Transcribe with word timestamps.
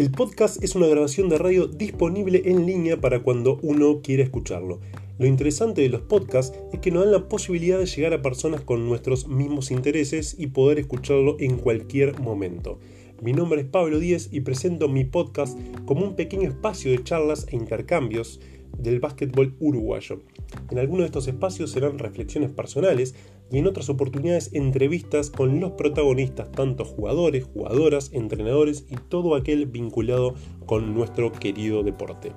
El 0.00 0.10
podcast 0.10 0.64
es 0.64 0.76
una 0.76 0.86
grabación 0.86 1.28
de 1.28 1.36
radio 1.36 1.66
disponible 1.66 2.40
en 2.46 2.64
línea 2.64 2.98
para 3.02 3.20
cuando 3.20 3.58
uno 3.60 4.00
quiera 4.00 4.22
escucharlo. 4.22 4.80
Lo 5.18 5.26
interesante 5.26 5.82
de 5.82 5.90
los 5.90 6.00
podcasts 6.00 6.58
es 6.72 6.80
que 6.80 6.90
nos 6.90 7.04
dan 7.04 7.12
la 7.12 7.28
posibilidad 7.28 7.78
de 7.78 7.84
llegar 7.84 8.14
a 8.14 8.22
personas 8.22 8.62
con 8.62 8.88
nuestros 8.88 9.28
mismos 9.28 9.70
intereses 9.70 10.36
y 10.38 10.46
poder 10.46 10.78
escucharlo 10.78 11.36
en 11.38 11.58
cualquier 11.58 12.18
momento. 12.18 12.78
Mi 13.20 13.34
nombre 13.34 13.60
es 13.60 13.66
Pablo 13.66 13.98
Díez 13.98 14.30
y 14.32 14.40
presento 14.40 14.88
mi 14.88 15.04
podcast 15.04 15.58
como 15.84 16.06
un 16.06 16.16
pequeño 16.16 16.48
espacio 16.48 16.90
de 16.90 17.04
charlas 17.04 17.46
e 17.50 17.56
intercambios 17.56 18.40
del 18.78 19.00
básquetbol 19.00 19.54
uruguayo. 19.60 20.22
En 20.70 20.78
algunos 20.78 21.00
de 21.00 21.06
estos 21.08 21.28
espacios 21.28 21.72
serán 21.72 21.98
reflexiones 21.98 22.50
personales 22.50 23.14
y 23.50 23.58
en 23.58 23.66
otras 23.66 23.88
oportunidades 23.88 24.50
entrevistas 24.52 25.30
con 25.30 25.60
los 25.60 25.72
protagonistas, 25.72 26.50
tanto 26.52 26.84
jugadores, 26.84 27.44
jugadoras, 27.44 28.10
entrenadores 28.12 28.84
y 28.88 28.96
todo 29.08 29.34
aquel 29.34 29.66
vinculado 29.66 30.34
con 30.66 30.94
nuestro 30.94 31.32
querido 31.32 31.82
deporte. 31.82 32.32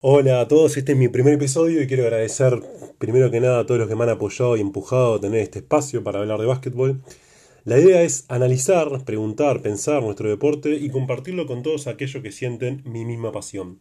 Hola 0.00 0.42
a 0.42 0.48
todos, 0.48 0.76
este 0.76 0.92
es 0.92 0.98
mi 0.98 1.08
primer 1.08 1.34
episodio 1.34 1.82
y 1.82 1.86
quiero 1.86 2.04
agradecer 2.04 2.60
primero 2.98 3.30
que 3.30 3.40
nada 3.40 3.60
a 3.60 3.66
todos 3.66 3.80
los 3.80 3.88
que 3.88 3.96
me 3.96 4.04
han 4.04 4.10
apoyado 4.10 4.56
y 4.56 4.60
empujado 4.60 5.14
a 5.14 5.20
tener 5.20 5.40
este 5.40 5.60
espacio 5.60 6.04
para 6.04 6.20
hablar 6.20 6.40
de 6.40 6.46
básquetbol. 6.46 7.02
La 7.64 7.78
idea 7.78 8.02
es 8.02 8.26
analizar, 8.28 9.04
preguntar, 9.06 9.62
pensar 9.62 10.02
nuestro 10.02 10.28
deporte 10.28 10.74
y 10.74 10.90
compartirlo 10.90 11.46
con 11.46 11.62
todos 11.62 11.86
aquellos 11.86 12.22
que 12.22 12.32
sienten 12.32 12.82
mi 12.84 13.06
misma 13.06 13.32
pasión. 13.32 13.80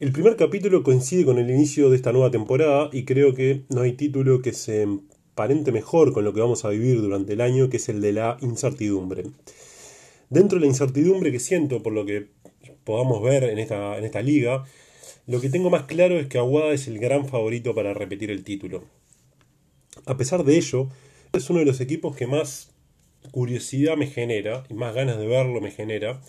El 0.00 0.12
primer 0.12 0.36
capítulo 0.36 0.84
coincide 0.84 1.24
con 1.24 1.38
el 1.38 1.50
inicio 1.50 1.90
de 1.90 1.96
esta 1.96 2.12
nueva 2.12 2.30
temporada 2.30 2.88
y 2.92 3.04
creo 3.04 3.34
que 3.34 3.64
no 3.68 3.80
hay 3.80 3.94
título 3.94 4.42
que 4.42 4.52
se 4.52 4.82
emparente 4.82 5.72
mejor 5.72 6.12
con 6.12 6.22
lo 6.24 6.32
que 6.32 6.40
vamos 6.40 6.64
a 6.64 6.68
vivir 6.68 7.00
durante 7.00 7.32
el 7.32 7.40
año, 7.40 7.68
que 7.68 7.78
es 7.78 7.88
el 7.88 8.00
de 8.00 8.12
la 8.12 8.36
incertidumbre. 8.40 9.24
Dentro 10.30 10.60
de 10.60 10.60
la 10.60 10.68
incertidumbre 10.68 11.32
que 11.32 11.40
siento 11.40 11.82
por 11.82 11.92
lo 11.92 12.06
que 12.06 12.28
podamos 12.84 13.20
ver 13.24 13.42
en 13.42 13.58
esta, 13.58 13.98
en 13.98 14.04
esta 14.04 14.22
liga, 14.22 14.64
lo 15.26 15.40
que 15.40 15.50
tengo 15.50 15.68
más 15.68 15.82
claro 15.86 16.20
es 16.20 16.28
que 16.28 16.38
Aguada 16.38 16.72
es 16.74 16.86
el 16.86 17.00
gran 17.00 17.26
favorito 17.26 17.74
para 17.74 17.92
repetir 17.92 18.30
el 18.30 18.44
título. 18.44 18.84
A 20.06 20.16
pesar 20.16 20.44
de 20.44 20.58
ello, 20.58 20.88
es 21.32 21.50
uno 21.50 21.58
de 21.58 21.66
los 21.66 21.80
equipos 21.80 22.14
que 22.14 22.28
más 22.28 22.70
curiosidad 23.32 23.96
me 23.96 24.06
genera 24.06 24.62
y 24.70 24.74
más 24.74 24.94
ganas 24.94 25.18
de 25.18 25.26
verlo 25.26 25.60
me 25.60 25.72
genera. 25.72 26.20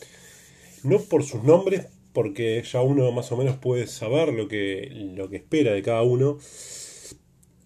No 0.82 0.98
por 0.98 1.24
sus 1.24 1.44
nombres, 1.44 1.86
porque 2.14 2.64
ya 2.64 2.82
uno 2.82 3.12
más 3.12 3.32
o 3.32 3.38
menos 3.38 3.58
puede 3.58 3.88
saber 3.88 4.34
lo 4.34 4.48
que, 4.48 4.90
lo 5.16 5.30
que 5.30 5.38
espera 5.38 5.74
de 5.74 5.82
cada 5.82 6.02
uno. 6.04 6.38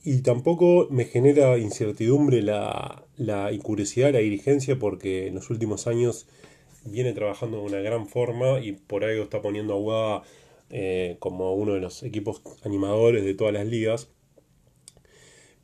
Y 0.03 0.21
tampoco 0.21 0.87
me 0.91 1.05
genera 1.05 1.57
incertidumbre 1.57 2.41
la, 2.41 3.05
la 3.15 3.51
y 3.51 3.59
curiosidad 3.59 4.11
la 4.11 4.19
dirigencia 4.19 4.77
porque 4.77 5.27
en 5.27 5.35
los 5.35 5.49
últimos 5.49 5.87
años 5.87 6.27
viene 6.85 7.13
trabajando 7.13 7.57
de 7.57 7.63
una 7.63 7.79
gran 7.79 8.07
forma 8.07 8.59
y 8.59 8.73
por 8.73 9.05
algo 9.05 9.23
está 9.23 9.41
poniendo 9.41 9.93
a 9.93 10.23
eh, 10.69 11.17
como 11.19 11.53
uno 11.53 11.73
de 11.73 11.79
los 11.79 12.03
equipos 12.03 12.41
animadores 12.63 13.23
de 13.23 13.33
todas 13.33 13.53
las 13.53 13.67
ligas. 13.67 14.09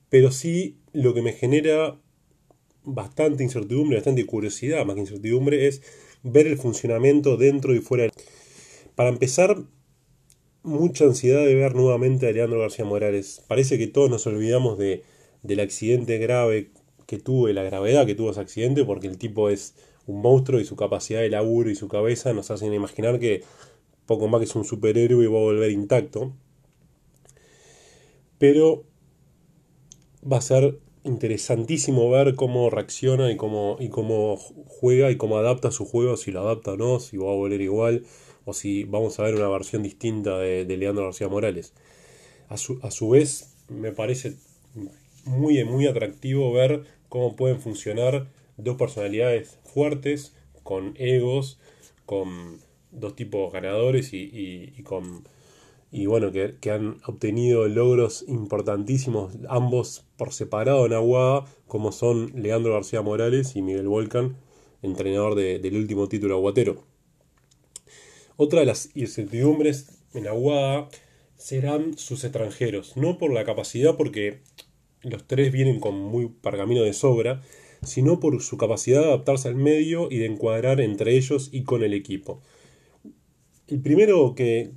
Pero 0.10 0.32
sí 0.32 0.78
lo 0.94 1.14
que 1.14 1.22
me 1.22 1.34
genera 1.34 2.00
bastante 2.84 3.44
incertidumbre, 3.44 3.98
bastante 3.98 4.26
curiosidad, 4.26 4.86
más 4.86 4.96
que 4.96 5.02
incertidumbre, 5.02 5.68
es 5.68 5.82
ver 6.24 6.48
el 6.48 6.58
funcionamiento 6.58 7.38
dentro 7.38 7.76
y 7.76 7.80
fuera 7.80 8.09
para 9.00 9.12
empezar, 9.12 9.64
mucha 10.62 11.06
ansiedad 11.06 11.46
de 11.46 11.56
ver 11.56 11.74
nuevamente 11.74 12.28
a 12.28 12.34
Leandro 12.34 12.60
García 12.60 12.84
Morales. 12.84 13.42
Parece 13.48 13.78
que 13.78 13.88
todos 13.88 14.10
nos 14.10 14.28
olvidamos 14.28 14.78
de, 14.78 15.04
del 15.42 15.62
accidente 15.62 16.18
grave 16.18 16.72
que 17.06 17.18
tuvo, 17.18 17.48
de 17.48 17.54
la 17.54 17.64
gravedad 17.64 18.06
que 18.06 18.14
tuvo 18.14 18.32
ese 18.32 18.42
accidente, 18.42 18.84
porque 18.84 19.08
el 19.08 19.18
tipo 19.18 19.50
es 19.50 19.74
un 20.06 20.22
monstruo 20.22 20.60
y 20.60 20.66
su 20.66 20.76
capacidad 20.76 21.22
de 21.22 21.30
laburo 21.30 21.70
y 21.70 21.76
su 21.76 21.88
cabeza 21.88 22.34
nos 22.34 22.52
hacen 22.52 22.74
imaginar 22.74 23.20
que 23.20 23.42
poco 24.06 24.28
más 24.28 24.40
que 24.40 24.48
es 24.48 24.56
un 24.58 24.66
superhéroe 24.66 25.24
y 25.24 25.28
va 25.28 25.38
a 25.38 25.44
volver 25.44 25.72
intacto. 25.72 26.34
Pero 28.38 28.84
va 30.30 30.40
a 30.40 30.42
ser 30.42 30.78
interesantísimo 31.06 32.10
ver 32.10 32.36
cómo 32.36 32.70
reacciona 32.70 33.32
y 33.32 33.38
cómo, 33.38 33.78
y 33.80 33.88
cómo 33.88 34.36
juega 34.36 35.10
y 35.10 35.16
cómo 35.16 35.38
adapta 35.38 35.72
su 35.72 35.86
juego, 35.86 36.18
si 36.18 36.32
lo 36.32 36.42
adapta 36.42 36.74
o 36.74 36.76
no, 36.76 37.00
si 37.00 37.16
va 37.16 37.32
a 37.32 37.36
volver 37.36 37.62
igual 37.62 38.04
o 38.46 38.54
si 38.54 38.84
vamos 38.84 39.20
a 39.20 39.24
ver 39.24 39.36
una 39.36 39.50
versión 39.50 39.84
distinta 39.84 40.38
de, 40.38 40.66
Leandro 40.78 41.06
García 41.06 41.28
Morales. 41.28 41.74
A 42.48 42.58
su, 42.58 42.80
a 42.82 42.92
su, 42.92 43.10
vez, 43.10 43.56
me 43.70 43.92
parece 43.92 44.36
muy, 45.26 45.64
muy 45.64 45.88
atractivo 45.88 46.52
ver 46.52 46.84
cómo 47.10 47.36
pueden 47.36 47.60
funcionar 47.60 48.28
dos 48.58 48.78
personalidades 48.78 49.58
fuertes, 49.64 50.34
con 50.64 50.94
egos, 50.98 51.60
con 52.06 52.60
dos 52.92 53.16
tipos 53.16 53.52
ganadores 53.52 54.14
y, 54.14 54.72
con 54.84 55.24
y 55.92 56.06
bueno, 56.06 56.32
que, 56.32 56.72
han 56.72 56.98
obtenido 57.06 57.68
logros 57.68 58.24
importantísimos, 58.28 59.34
ambos 59.48 60.06
por 60.18 60.34
separado 60.34 60.86
en 60.86 60.94
Aguada, 60.94 61.46
como 61.68 61.92
son 61.92 62.32
Leandro 62.36 62.74
García 62.74 63.02
Morales 63.02 63.56
y 63.56 63.64
Miguel 63.64 63.88
Volcan, 63.88 64.38
entrenador 64.84 65.34
del 65.36 65.76
último 65.76 66.08
título 66.08 66.36
aguatero. 66.36 66.89
Otra 68.42 68.62
de 68.62 68.68
las 68.68 68.90
incertidumbres 68.96 70.00
en 70.14 70.26
Aguada 70.26 70.88
serán 71.36 71.98
sus 71.98 72.24
extranjeros, 72.24 72.96
no 72.96 73.18
por 73.18 73.34
la 73.34 73.44
capacidad, 73.44 73.98
porque 73.98 74.40
los 75.02 75.28
tres 75.28 75.52
vienen 75.52 75.82
con 75.82 76.00
muy 76.00 76.30
pargamino 76.30 76.84
de 76.84 76.94
sobra, 76.94 77.42
sino 77.84 78.22
por 78.22 78.42
su 78.42 78.56
capacidad 78.56 79.02
de 79.02 79.08
adaptarse 79.08 79.50
al 79.50 79.56
medio 79.56 80.08
y 80.10 80.20
de 80.20 80.28
encuadrar 80.28 80.80
entre 80.80 81.18
ellos 81.18 81.50
y 81.52 81.64
con 81.64 81.84
el 81.84 81.94
equipo. 81.94 82.42
El 83.68 83.82
primero 83.82 84.34
que, 84.36 84.72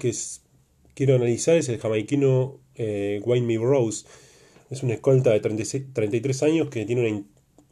quiero 0.95 1.15
analizar 1.15 1.57
es 1.57 1.69
el 1.69 1.79
jamaiquino 1.79 2.59
eh, 2.75 3.21
Wayne 3.25 3.59
Rose. 3.59 4.07
Es 4.71 4.83
un 4.83 4.91
escolta 4.91 5.31
de 5.31 5.39
33 5.39 6.43
años 6.43 6.69
que 6.69 6.85
tiene 6.85 7.03
una 7.03 7.11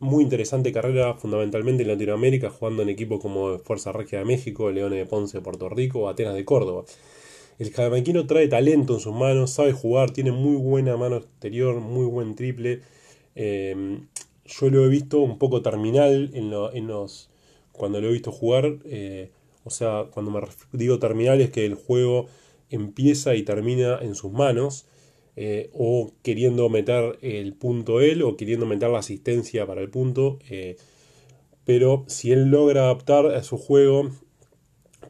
muy 0.00 0.24
interesante 0.24 0.72
carrera 0.72 1.14
fundamentalmente 1.14 1.82
en 1.82 1.88
Latinoamérica, 1.88 2.50
jugando 2.50 2.82
en 2.82 2.88
equipos 2.88 3.20
como 3.20 3.58
Fuerza 3.58 3.92
Regia 3.92 4.18
de 4.18 4.24
México, 4.24 4.70
Leones 4.70 4.98
de 4.98 5.06
Ponce 5.06 5.38
de 5.38 5.42
Puerto 5.42 5.68
Rico 5.68 6.00
o 6.00 6.08
Atenas 6.08 6.34
de 6.34 6.44
Córdoba. 6.44 6.84
El 7.58 7.70
jamaiquino 7.70 8.26
trae 8.26 8.48
talento 8.48 8.94
en 8.94 9.00
sus 9.00 9.14
manos, 9.14 9.50
sabe 9.50 9.72
jugar, 9.72 10.10
tiene 10.10 10.32
muy 10.32 10.56
buena 10.56 10.96
mano 10.96 11.16
exterior, 11.16 11.80
muy 11.80 12.06
buen 12.06 12.34
triple. 12.34 12.80
Em, 13.34 14.06
yo 14.46 14.70
lo 14.70 14.86
he 14.86 14.88
visto 14.88 15.20
un 15.20 15.38
poco 15.38 15.60
terminal 15.60 16.30
en, 16.32 16.50
los 16.88 17.28
cuando 17.72 18.00
lo 18.00 18.08
he 18.08 18.12
visto 18.12 18.32
jugar. 18.32 18.78
Eh, 18.86 19.30
o 19.64 19.70
sea, 19.70 20.06
cuando 20.10 20.30
me 20.30 20.40
digo 20.72 20.98
terminal 20.98 21.42
es 21.42 21.50
que 21.50 21.66
el 21.66 21.74
juego 21.74 22.26
empieza 22.70 23.34
y 23.34 23.42
termina 23.42 23.98
en 24.00 24.14
sus 24.14 24.32
manos. 24.32 24.86
Eh, 25.36 25.70
o 25.72 26.12
queriendo 26.22 26.68
meter 26.68 27.18
el 27.22 27.54
punto 27.54 28.00
él 28.00 28.22
o 28.22 28.36
queriendo 28.36 28.66
meter 28.66 28.90
la 28.90 28.98
asistencia 28.98 29.66
para 29.66 29.80
el 29.80 29.90
punto. 29.90 30.38
Eh, 30.50 30.76
pero 31.64 32.04
si 32.08 32.32
él 32.32 32.50
logra 32.50 32.84
adaptar 32.84 33.26
a 33.26 33.42
su 33.42 33.56
juego 33.56 34.10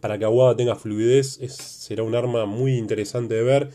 para 0.01 0.19
que 0.19 0.25
Aguada 0.25 0.57
tenga 0.57 0.77
fluidez, 0.77 1.39
será 1.49 2.03
un 2.03 2.15
arma 2.15 2.47
muy 2.47 2.77
interesante 2.77 3.35
de 3.35 3.43
ver, 3.43 3.71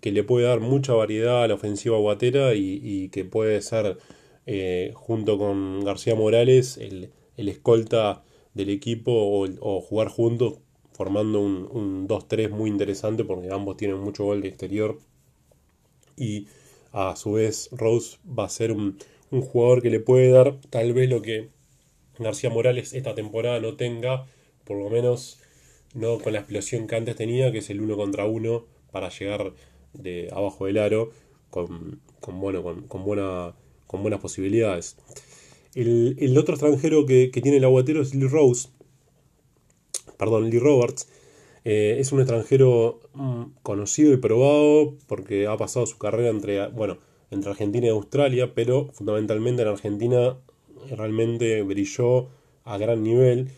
que 0.00 0.12
le 0.12 0.22
puede 0.22 0.46
dar 0.46 0.60
mucha 0.60 0.92
variedad 0.94 1.42
a 1.42 1.48
la 1.48 1.54
ofensiva 1.54 1.96
aguatera 1.96 2.54
y, 2.54 3.08
que 3.10 3.24
puede 3.24 3.60
ser, 3.62 3.98
eh, 4.46 4.92
junto 4.94 5.38
con 5.38 5.84
García 5.84 6.14
Morales, 6.14 6.78
el, 6.78 7.10
escolta 7.36 8.22
del 8.54 8.70
equipo 8.70 9.12
o, 9.60 9.80
jugar 9.80 10.08
juntos 10.08 10.58
formando 10.92 11.40
un, 11.40 11.68
un 11.70 12.08
2-3 12.08 12.50
muy 12.50 12.70
interesante 12.70 13.24
porque 13.24 13.48
ambos 13.52 13.76
tienen 13.76 13.98
mucho 13.98 14.24
gol 14.24 14.40
de 14.40 14.48
exterior 14.48 14.98
y 16.16 16.46
a 16.92 17.14
su 17.16 17.32
vez 17.32 17.68
Rose 17.72 18.18
va 18.26 18.44
a 18.44 18.48
ser 18.48 18.72
un, 18.72 18.98
jugador 19.30 19.82
que 19.82 19.90
le 19.90 20.00
puede 20.00 20.30
dar 20.30 20.58
tal 20.70 20.94
vez 20.94 21.10
lo 21.10 21.20
que 21.20 21.50
García 22.18 22.48
Morales 22.48 22.94
esta 22.94 23.14
temporada 23.14 23.60
no 23.60 23.76
tenga, 23.76 24.26
por 24.64 24.78
lo 24.78 24.88
menos 24.88 25.38
no 25.94 26.18
con 26.18 26.32
la 26.32 26.38
explosión 26.38 26.86
que 26.86 26.96
antes 26.96 27.16
tenía, 27.16 27.52
que 27.52 27.58
es 27.58 27.68
el 27.68 27.80
uno 27.80 27.96
contra 27.96 28.24
uno 28.24 28.64
para 28.92 29.10
llegar 29.10 29.52
de 29.92 30.30
abajo 30.32 30.66
del 30.66 30.78
aro 30.78 31.10
con, 31.50 32.00
bueno, 32.26 32.62
con, 32.88 33.04
buena, 33.04 33.54
con 33.86 34.02
buenas 34.02 34.20
posibilidades. 34.20 34.96
El, 35.74 36.36
otro 36.38 36.54
extranjero 36.54 37.04
que, 37.04 37.30
que, 37.30 37.42
tiene 37.42 37.58
el 37.58 37.64
aguatero 37.64 38.00
es 38.00 38.14
Lee 38.14 38.28
Rose, 38.28 38.68
perdón, 40.16 40.50
Lee 40.50 40.58
Roberts, 40.58 41.08
eh, 41.68 41.98
es 41.98 42.12
un 42.12 42.20
extranjero 42.20 43.00
mm, 43.14 43.42
conocido 43.64 44.12
y 44.12 44.18
probado 44.18 44.94
porque 45.08 45.48
ha 45.48 45.56
pasado 45.56 45.84
su 45.84 45.98
carrera 45.98 46.30
entre, 46.30 46.68
bueno, 46.68 46.98
entre 47.32 47.50
Argentina 47.50 47.88
y 47.88 47.90
Australia, 47.90 48.54
pero 48.54 48.90
fundamentalmente 48.92 49.62
en 49.62 49.68
Argentina 49.68 50.36
realmente 50.96 51.60
brilló 51.62 52.28
a 52.64 52.78
gran 52.78 53.02
nivel. 53.02 53.48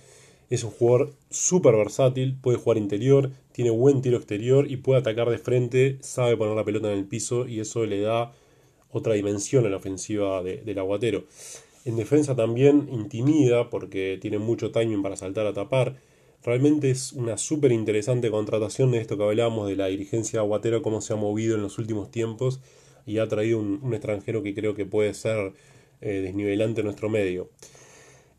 Es 0.49 0.65
un 0.65 0.71
jugador 0.71 1.13
súper 1.29 1.77
versátil, 1.77 2.35
puede 2.41 2.57
jugar 2.57 2.79
interior, 2.79 3.31
tiene 3.53 3.69
buen 3.69 4.01
tiro 4.01 4.17
exterior 4.17 4.71
y 4.71 4.79
puede 4.79 5.01
atacar 5.01 5.29
de 5.29 5.37
frente, 5.37 5.99
sabe 6.01 6.35
poner 6.39 6.57
la 6.57 6.65
pelota 6.65 6.91
en 6.91 6.99
el 7.01 7.05
piso 7.05 7.47
y 7.47 7.61
eso 7.61 7.85
le 7.85 8.01
da 8.01 8.33
otra 8.91 9.13
dimensión 9.13 9.67
a 9.67 9.69
la 9.69 9.77
ofensiva 9.77 10.43
del 10.43 10.79
aguatero. 10.79 11.25
En 11.85 11.97
defensa 11.97 12.35
también 12.35 12.89
intimida 12.91 13.69
porque 13.69 14.17
tiene 14.19 14.39
mucho 14.39 14.71
timing 14.71 15.03
para 15.03 15.17
saltar 15.17 15.47
a 15.47 15.53
tapar. 15.53 15.97
Realmente 16.45 16.91
es 16.91 17.13
una 17.13 17.37
súper 17.37 17.73
interesante 17.73 18.31
contratación 18.31 18.93
de 18.93 18.99
esto 18.99 19.17
que 19.17 19.25
hablábamos 19.25 19.69
de 19.69 19.77
la 19.77 19.87
dirigencia 19.87 20.41
aguatera, 20.41 20.81
cómo 20.81 21.01
se 21.01 21.13
ha 21.13 21.17
movido 21.17 21.57
en 21.57 21.63
los 21.63 21.79
últimos 21.79 22.11
tiempos 22.11 22.61
y 23.07 23.19
ha 23.19 23.27
traído 23.27 23.59
un, 23.59 23.93
extranjero 23.93 24.43
que 24.43 24.55
creo 24.55 24.75
que 24.75 24.87
puede 24.87 25.15
ser 25.15 25.53
eh, 26.01 26.21
desnivelante 26.21 26.83
en 26.83 26.87
nuestro 26.87 27.09
medio. 27.09 27.51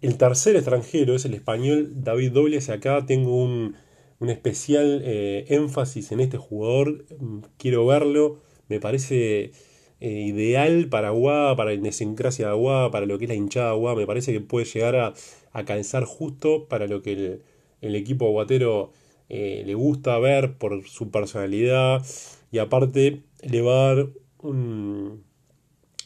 El 0.02 0.18
tercer 0.18 0.56
extranjero 0.56 1.16
es 1.16 1.26
el 1.26 1.34
español 1.34 2.04
David 2.04 2.32
Dobles. 2.32 2.70
Acá 2.70 3.06
tengo 3.06 3.36
un, 3.44 3.76
especial 4.22 5.02
eh, 5.04 5.46
énfasis 5.50 6.14
en 6.14 6.22
este 6.22 6.38
jugador. 6.38 7.06
Mm, 7.20 7.40
quiero 7.58 7.86
verlo. 7.86 8.40
Me 8.70 8.80
parece 8.80 9.52
eh, 10.00 10.10
ideal 10.10 10.88
para 10.88 11.10
Aguada, 11.10 11.56
para 11.58 11.72
la 11.72 11.76
idiosincrasia 11.76 12.46
de 12.46 12.52
Aguada, 12.52 12.92
para 12.92 13.06
lo 13.06 13.18
que 13.18 13.26
es 13.26 13.30
la 13.30 13.36
hinchada 13.36 13.72
de. 13.72 13.96
Me 13.96 14.08
parece 14.08 14.32
que 14.32 14.40
puede 14.40 14.66
llegar 14.66 14.96
a, 14.96 15.14
a 15.52 15.66
calzar 15.66 16.06
justo 16.06 16.68
para 16.70 16.88
lo 16.88 17.02
que 17.02 17.12
el, 17.14 17.42
equipo 17.82 18.28
aguatero 18.28 18.92
eh, 19.30 19.64
le 19.66 19.74
gusta 19.76 20.18
ver 20.20 20.58
por 20.58 20.88
su 20.88 21.12
personalidad. 21.12 22.06
Y 22.52 22.58
aparte 22.58 23.22
le 23.42 23.62
va 23.62 23.92
a 23.92 23.96
dar. 23.96 24.08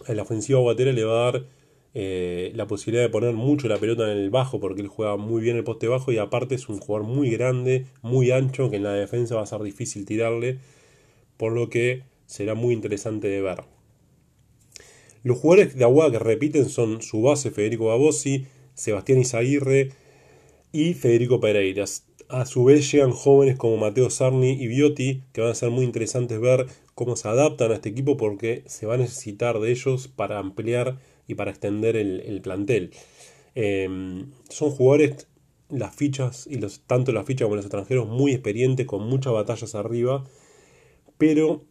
A 0.08 0.14
la 0.14 0.24
ofensiva 0.24 0.60
aguatera 0.60 0.92
le 0.92 1.04
va 1.04 1.14
a 1.14 1.32
dar 1.32 1.46
eh, 1.96 2.52
la 2.56 2.66
posibilidad 2.66 3.04
de 3.04 3.10
poner 3.10 3.36
mucho 3.36 3.68
la 3.68 3.78
pelota 3.78 4.12
en 4.12 4.18
el 4.18 4.32
bajo 4.32 4.60
porque 4.60 4.82
él 4.82 4.88
juega 4.88 5.16
muy 5.16 5.42
bien 5.44 5.58
el 5.58 5.64
poste 5.64 5.88
bajo 5.88 6.12
y 6.12 6.18
aparte 6.18 6.56
es 6.56 6.68
un 6.68 6.80
jugador 6.80 7.08
muy 7.08 7.30
grande, 7.30 7.86
muy 8.02 8.32
ancho, 8.32 8.72
que 8.72 8.78
en 8.78 8.84
la 8.84 8.94
defensa 8.94 9.36
va 9.36 9.44
a 9.44 9.46
ser 9.46 9.62
difícil 9.62 10.06
tirarle, 10.06 10.58
por 11.38 11.54
lo 11.54 11.70
que 11.70 12.04
será 12.26 12.56
muy 12.56 12.74
interesante 12.74 13.28
de 13.28 13.42
ver. 13.42 13.64
Los 15.24 15.38
jugadores 15.38 15.76
de 15.76 15.84
Aguada 15.84 16.12
que 16.12 16.20
repiten 16.20 16.68
son 16.68 17.02
su 17.02 17.22
base 17.22 17.52
Federico 17.52 17.86
Babossi, 17.86 18.48
Sebastián 18.74 19.20
Izaguirre 19.20 19.92
y 20.74 20.96
Federico 20.96 21.40
Pereiras. 21.40 22.06
A 22.28 22.46
su 22.46 22.66
vez 22.66 22.92
llegan 22.92 23.12
jóvenes 23.12 23.58
como 23.58 23.78
Mateo 23.78 24.10
Sarni 24.10 24.52
y 24.54 24.68
Biotti, 24.68 25.24
que 25.32 25.40
van 25.40 25.52
a 25.52 25.56
ser 25.56 25.70
muy 25.70 25.86
interesantes 25.86 26.42
ver 26.42 26.66
cómo 26.96 27.16
se 27.16 27.28
adaptan 27.28 27.72
a 27.72 27.76
este 27.76 27.90
equipo 27.90 28.18
porque 28.18 28.64
se 28.66 28.88
va 28.88 28.96
a 28.96 28.98
necesitar 28.98 29.60
de 29.60 29.72
ellos 29.72 30.08
para 30.08 30.40
ampliar 30.40 30.98
y 31.28 31.36
para 31.36 31.52
extender 31.52 31.96
el, 31.96 32.42
plantel. 32.42 32.92
Em, 33.54 34.32
son 34.50 34.72
jugadores, 34.72 35.28
las 35.70 35.96
fichas, 35.96 36.48
y 36.48 36.56
los, 36.56 36.82
tanto 36.88 37.12
las 37.12 37.26
fichas 37.26 37.46
como 37.46 37.56
los 37.56 37.66
extranjeros, 37.66 38.08
muy 38.08 38.32
experientes, 38.34 38.88
con 38.88 39.08
muchas 39.08 39.32
batallas 39.32 39.76
arriba, 39.76 40.24
pero 41.20 41.64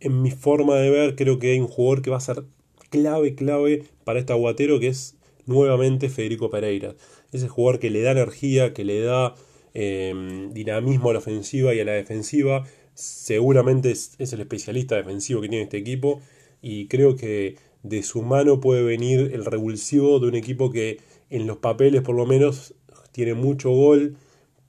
en 0.00 0.20
mi 0.20 0.30
forma 0.30 0.76
de 0.76 0.90
ver 0.90 1.16
creo 1.16 1.38
que 1.38 1.52
hay 1.52 1.60
un 1.60 1.68
jugador 1.68 2.02
que 2.02 2.10
va 2.10 2.18
a 2.18 2.20
ser 2.20 2.44
clave, 2.90 3.34
clave 3.34 3.84
para 4.04 4.20
este 4.20 4.34
aguatero 4.34 4.78
que 4.78 4.88
es 4.88 5.16
nuevamente 5.46 6.08
Federico 6.08 6.50
Pereira. 6.50 6.94
Ese 7.32 7.48
jugador 7.48 7.80
que 7.80 7.90
le 7.90 8.02
da 8.02 8.12
energía, 8.12 8.72
que 8.72 8.84
le 8.84 9.00
da 9.00 9.34
em, 9.74 10.52
dinamismo 10.52 11.10
a 11.10 11.12
la 11.14 11.18
ofensiva 11.20 11.74
y 11.74 11.80
a 11.80 11.84
la 11.84 11.92
defensiva. 11.92 12.64
Seguramente 12.94 13.90
es, 13.90 14.14
es, 14.18 14.32
el 14.32 14.40
especialista 14.40 14.96
defensivo 14.96 15.40
que 15.40 15.48
tiene 15.48 15.64
este 15.64 15.78
equipo 15.78 16.20
y 16.60 16.88
creo 16.88 17.16
que 17.16 17.56
de 17.82 18.02
su 18.02 18.22
mano 18.22 18.60
puede 18.60 18.82
venir 18.82 19.30
el 19.32 19.44
revulsivo 19.44 20.20
de 20.20 20.28
un 20.28 20.34
equipo 20.34 20.70
que 20.70 21.00
en 21.30 21.46
los 21.46 21.56
papeles 21.58 22.02
por 22.02 22.14
lo 22.14 22.26
menos 22.26 22.74
tiene 23.12 23.34
mucho 23.34 23.70
gol, 23.70 24.16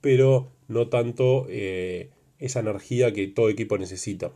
pero 0.01 0.51
no 0.67 0.89
tanto 0.89 1.45
eh, 1.49 2.09
esa 2.39 2.59
energía 2.59 3.13
que 3.13 3.27
todo 3.27 3.49
equipo 3.49 3.77
necesita. 3.77 4.31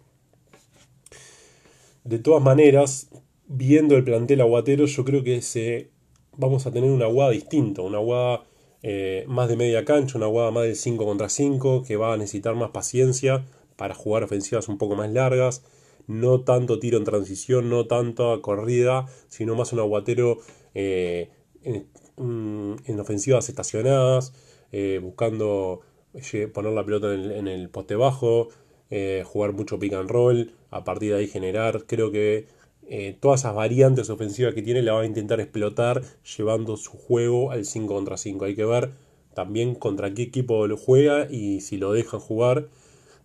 De 2.03 2.19
todas 2.19 2.41
maneras, 2.41 3.09
viendo 3.47 3.97
el 3.97 4.03
plantel 4.03 4.41
aguatero, 4.41 4.85
yo 4.85 5.03
creo 5.03 5.23
que 5.23 5.41
se, 5.41 5.89
vamos 6.37 6.65
a 6.65 6.71
tener 6.71 6.91
una 6.91 7.05
aguada 7.05 7.31
distinta, 7.31 7.81
una 7.81 7.97
aguada 7.97 8.43
eh, 8.83 9.25
más 9.27 9.49
de 9.49 9.57
media 9.57 9.85
cancha, 9.85 10.17
una 10.17 10.27
aguada 10.27 10.51
más 10.51 10.63
de 10.63 10.75
5 10.75 11.05
contra 11.05 11.29
5, 11.29 11.83
que 11.83 11.97
va 11.97 12.13
a 12.13 12.17
necesitar 12.17 12.55
más 12.55 12.71
paciencia 12.71 13.45
para 13.75 13.93
jugar 13.93 14.23
ofensivas 14.23 14.67
un 14.69 14.77
poco 14.77 14.95
más 14.95 15.11
largas 15.11 15.63
no 16.07 16.41
tanto 16.41 16.79
tiro 16.79 16.97
en 16.97 17.03
transición, 17.03 17.69
no 17.69 17.85
tanto 17.85 18.41
corrida, 18.41 19.05
sino 19.27 19.55
más 19.55 19.73
un 19.73 19.79
aguatero 19.79 20.39
eh, 20.73 21.29
mm, 22.15 22.73
en, 22.85 22.99
ofensivas 22.99 23.49
estacionadas, 23.49 24.33
eh, 24.71 24.99
buscando 25.01 25.81
poner 26.53 26.73
la 26.73 26.83
pelota 26.83 27.13
en 27.13 27.47
el, 27.47 27.69
poste 27.69 27.95
bajo, 27.95 28.47
eh, 28.89 29.23
jugar 29.25 29.53
mucho 29.53 29.77
pick 29.77 29.93
and 29.93 30.09
roll, 30.09 30.53
a 30.71 30.83
partir 30.83 31.11
de 31.11 31.19
ahí 31.19 31.27
generar. 31.27 31.85
Creo 31.85 32.11
que 32.11 32.47
todas 33.19 33.41
esas 33.41 33.53
variantes 33.53 34.09
ofensivas 34.09 34.53
que 34.53 34.61
tiene 34.61 34.81
la 34.81 34.93
va 34.93 35.01
a 35.01 35.05
intentar 35.05 35.39
explotar 35.39 36.01
llevando 36.37 36.77
su 36.77 36.91
juego 36.91 37.51
al 37.51 37.65
5 37.65 37.93
contra 37.93 38.17
5. 38.17 38.45
Hay 38.45 38.55
que 38.55 38.65
ver 38.65 38.91
también 39.33 39.75
contra 39.75 40.13
qué 40.13 40.23
equipo 40.23 40.65
lo 40.65 40.77
juega 40.77 41.27
y 41.29 41.61
si 41.61 41.77
lo 41.77 41.91
dejan 41.93 42.19
jugar 42.19 42.69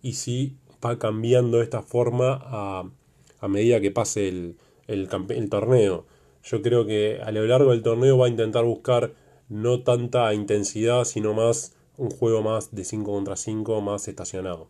y 0.03 0.13
si 0.13 0.57
va 0.85 0.99
cambiando 0.99 1.61
esta 1.61 1.81
forma 1.81 2.39
a, 2.43 3.47
medida 3.47 3.81
que 3.81 3.89
pase 3.89 4.27
el, 4.27 4.57
el, 4.87 5.09
torneo. 5.49 6.05
Yo 6.43 6.61
creo 6.61 6.85
que 6.85 7.19
a 7.23 7.31
lo 7.31 7.45
largo 7.47 7.71
del 7.71 7.81
torneo 7.81 8.17
va 8.17 8.27
a 8.27 8.29
intentar 8.29 8.63
buscar 8.63 9.13
no 9.49 9.81
tanta 9.81 10.33
intensidad, 10.33 11.03
sino 11.05 11.33
más 11.33 11.73
un 11.97 12.09
juego 12.09 12.41
más 12.41 12.75
de 12.75 12.83
5 12.83 13.11
contra 13.11 13.35
5, 13.35 13.81
más 13.81 14.07
estacionado. 14.07 14.67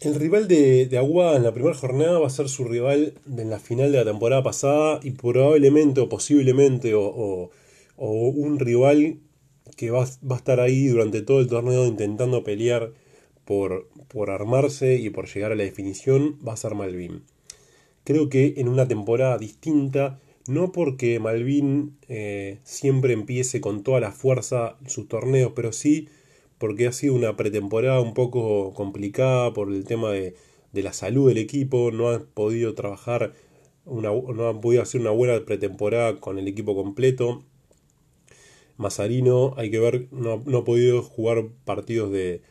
El 0.00 0.14
rival 0.14 0.46
de, 0.46 0.86
de 0.86 0.96
Aguada 0.96 1.36
en 1.36 1.42
la 1.42 1.52
primera 1.52 1.74
jornada 1.74 2.20
va 2.20 2.28
a 2.28 2.30
ser 2.30 2.48
su 2.48 2.62
rival 2.62 3.14
en 3.26 3.50
la 3.50 3.58
final 3.58 3.90
de 3.90 3.98
la 3.98 4.04
temporada 4.04 4.44
pasada 4.44 5.00
y 5.02 5.10
probablemente 5.10 6.00
o 6.00 6.08
posiblemente 6.08 6.94
o, 6.94 7.50
un 7.96 8.60
rival 8.60 9.18
que 9.76 9.90
va, 9.90 10.04
va, 10.04 10.36
a 10.36 10.38
estar 10.38 10.60
ahí 10.60 10.86
durante 10.86 11.22
todo 11.22 11.40
el 11.40 11.48
torneo 11.48 11.84
intentando 11.84 12.44
pelear 12.44 12.92
por, 13.44 13.88
por 14.06 14.30
armarse 14.30 14.96
y 14.96 15.10
por 15.10 15.26
llegar 15.26 15.50
a 15.50 15.56
la 15.56 15.64
definición 15.64 16.38
va 16.46 16.52
a 16.52 16.56
ser 16.56 16.76
Malvin. 16.76 17.24
Creo 18.04 18.28
que 18.28 18.54
en 18.58 18.68
una 18.68 18.86
temporada 18.86 19.36
distinta, 19.36 20.20
no 20.46 20.70
porque 20.70 21.18
Malvin 21.18 21.96
eh, 22.08 22.58
siempre 22.62 23.14
empiece 23.14 23.60
con 23.60 23.82
toda 23.82 23.98
la 23.98 24.12
fuerza 24.12 24.76
sus 24.86 25.08
torneos, 25.08 25.52
pero 25.56 25.72
sí 25.72 26.08
porque 26.58 26.86
ha 26.86 26.92
sido 26.92 27.14
una 27.14 27.36
pretemporada 27.36 28.00
un 28.00 28.14
poco 28.14 28.74
complicada 28.74 29.52
por 29.52 29.72
el 29.72 29.84
tema 29.84 30.10
de, 30.12 30.34
la 30.72 30.92
salud 30.92 31.28
del 31.28 31.38
equipo, 31.38 31.90
no 31.90 32.10
han 32.10 32.26
podido 32.26 32.74
trabajar, 32.74 33.34
una, 33.84 34.10
no 34.10 34.48
han 34.48 34.60
podido 34.60 34.82
hacer 34.82 35.00
una 35.00 35.10
buena 35.10 35.44
pretemporada 35.44 36.20
con 36.20 36.38
el 36.38 36.46
equipo 36.46 36.74
completo. 36.74 37.44
Mazarino, 38.76 39.54
hay 39.56 39.70
que 39.70 39.80
ver, 39.80 40.06
no, 40.12 40.42
no 40.46 40.58
ha 40.58 40.64
podido 40.64 41.02
jugar 41.02 41.48
partidos 41.64 42.12
de, 42.12 42.42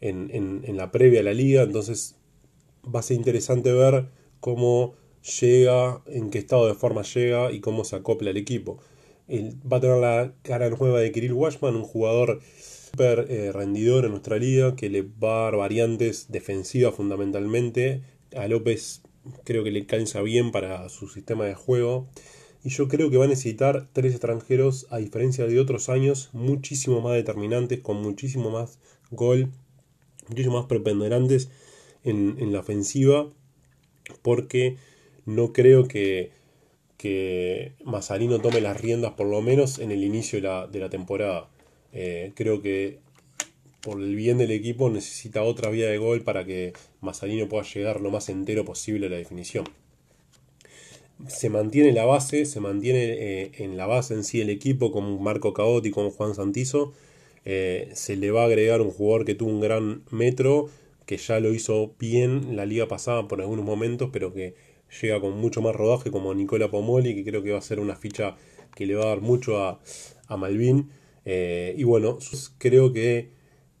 en, 0.00 0.76
la 0.76 0.90
previa 0.90 1.20
a 1.20 1.24
la 1.24 1.34
liga, 1.34 1.62
entonces 1.62 2.16
va 2.84 3.00
a 3.00 3.02
ser 3.02 3.16
interesante 3.16 3.72
ver 3.72 4.08
cómo 4.40 4.94
llega, 5.40 6.02
en 6.06 6.30
qué 6.30 6.38
estado 6.38 6.66
de 6.66 6.74
forma 6.74 7.02
llega 7.02 7.52
y 7.52 7.60
cómo 7.60 7.84
se 7.84 7.96
acopla 7.96 8.30
el 8.30 8.36
equipo. 8.36 8.78
va 9.30 9.78
a 9.78 9.80
tener 9.80 9.98
la 9.98 10.34
cara 10.42 10.70
nueva 10.70 11.00
de 11.00 11.12
Kirill 11.12 11.32
Washman, 11.32 11.76
un 11.76 11.84
jugador 11.84 12.40
super 12.90 13.26
eh, 13.28 13.52
rendidor 13.52 14.04
en 14.04 14.12
nuestra 14.12 14.38
liga, 14.38 14.76
que 14.76 14.90
le 14.90 15.02
va 15.02 15.40
a 15.40 15.44
dar 15.44 15.56
variantes 15.56 16.26
defensivas 16.30 16.94
fundamentalmente. 16.94 18.02
A 18.36 18.48
López 18.48 19.02
creo 19.44 19.64
que 19.64 19.70
le 19.70 19.86
cansa 19.86 20.22
bien 20.22 20.52
para 20.52 20.88
su 20.88 21.08
sistema 21.08 21.44
de 21.44 21.54
juego. 21.54 22.08
Y 22.64 22.70
yo 22.70 22.88
creo 22.88 23.10
que 23.10 23.16
va 23.16 23.24
a 23.24 23.28
necesitar 23.28 23.88
tres 23.92 24.12
extranjeros, 24.12 24.86
a 24.90 24.98
diferencia 24.98 25.46
de 25.46 25.60
otros 25.60 25.88
años, 25.88 26.30
muchísimo 26.32 27.00
más 27.00 27.14
determinantes, 27.14 27.80
con 27.80 28.02
muchísimo 28.02 28.50
más 28.50 28.78
gol 29.10 29.50
muchísimo 30.28 30.58
más 30.58 30.66
preponderantes 30.66 31.50
en, 32.04 32.52
la 32.52 32.60
ofensiva 32.60 33.28
porque 34.22 34.76
no 35.26 35.52
creo 35.52 35.88
que, 35.88 36.30
que 36.96 37.72
Mazarino 37.84 38.40
tome 38.40 38.60
las 38.60 38.80
riendas 38.80 39.12
por 39.12 39.26
lo 39.26 39.42
menos 39.42 39.78
en 39.78 39.90
el 39.90 40.04
inicio 40.04 40.40
de 40.40 40.80
la, 40.80 40.90
temporada. 40.90 41.48
Eh, 41.92 42.32
creo 42.34 42.62
que 42.62 42.98
por 43.80 44.00
el 44.00 44.14
bien 44.14 44.38
del 44.38 44.50
equipo 44.50 44.90
necesita 44.90 45.42
otra 45.42 45.70
vía 45.70 45.88
de 45.88 45.98
gol 45.98 46.22
para 46.22 46.44
que 46.44 46.72
Mazarino 47.00 47.48
pueda 47.48 47.64
llegar 47.64 48.00
lo 48.00 48.10
más 48.10 48.28
entero 48.28 48.64
posible 48.64 49.06
a 49.06 49.10
la 49.10 49.16
definición. 49.16 49.64
Se 51.26 51.50
mantiene 51.50 51.92
la 51.92 52.04
base, 52.04 52.44
se 52.44 52.60
mantiene 52.60 53.04
eh, 53.04 53.50
en 53.58 53.76
la 53.76 53.86
base 53.86 54.14
en 54.14 54.24
sí 54.24 54.40
el 54.40 54.50
equipo 54.50 54.92
como 54.92 55.18
Marco 55.18 55.52
Caotti, 55.52 55.90
como 55.90 56.10
Juan 56.10 56.34
Santizo, 56.34 56.92
eh, 57.44 57.88
se 57.94 58.16
le 58.16 58.30
va 58.30 58.42
a 58.42 58.44
agregar 58.44 58.82
un 58.82 58.90
jugador 58.90 59.24
que 59.24 59.34
tuvo 59.34 59.50
un 59.50 59.60
gran 59.60 60.02
metro, 60.10 60.68
que 61.06 61.16
ya 61.16 61.40
lo 61.40 61.54
hizo 61.54 61.94
bien 61.98 62.56
la 62.56 62.66
liga 62.66 62.86
pasada 62.86 63.26
por 63.26 63.40
algunos 63.40 63.64
momentos, 63.64 64.10
pero 64.12 64.34
que 64.34 64.54
llega 65.00 65.20
con 65.20 65.38
mucho 65.38 65.62
más 65.62 65.74
rodaje, 65.74 66.10
como 66.10 66.34
Nicola 66.34 66.70
Pomoli, 66.70 67.14
que 67.14 67.24
creo 67.24 67.42
que 67.42 67.52
va 67.52 67.58
a 67.58 67.62
ser 67.62 67.80
una 67.80 67.96
ficha 67.96 68.36
que 68.74 68.86
le 68.86 68.94
va 68.94 69.04
a 69.04 69.08
dar 69.08 69.20
mucho 69.22 69.62
a, 69.62 69.80
a 70.26 70.36
Malvin. 70.36 70.90
Eh, 71.30 71.74
y 71.76 71.84
bueno, 71.84 72.16
creo 72.56 72.90
que 72.94 73.28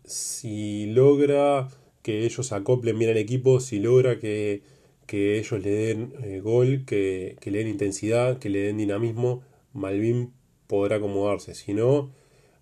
si 0.04 0.84
logra 0.84 1.68
que 2.02 2.26
ellos 2.26 2.52
acoplen 2.52 2.98
bien 2.98 3.10
al 3.10 3.16
equipo, 3.16 3.58
si 3.60 3.78
logra 3.78 4.18
que, 4.18 4.62
ellos 5.10 5.62
le 5.62 5.70
den 5.70 6.12
eh, 6.22 6.40
gol, 6.40 6.84
que, 6.84 7.36
que, 7.40 7.50
le 7.50 7.60
den 7.60 7.68
intensidad, 7.68 8.38
que 8.38 8.50
le 8.50 8.58
den 8.60 8.76
dinamismo, 8.76 9.40
Malvin 9.72 10.34
podrá 10.66 10.96
acomodarse. 10.96 11.54
Si 11.54 11.72
no, 11.72 12.12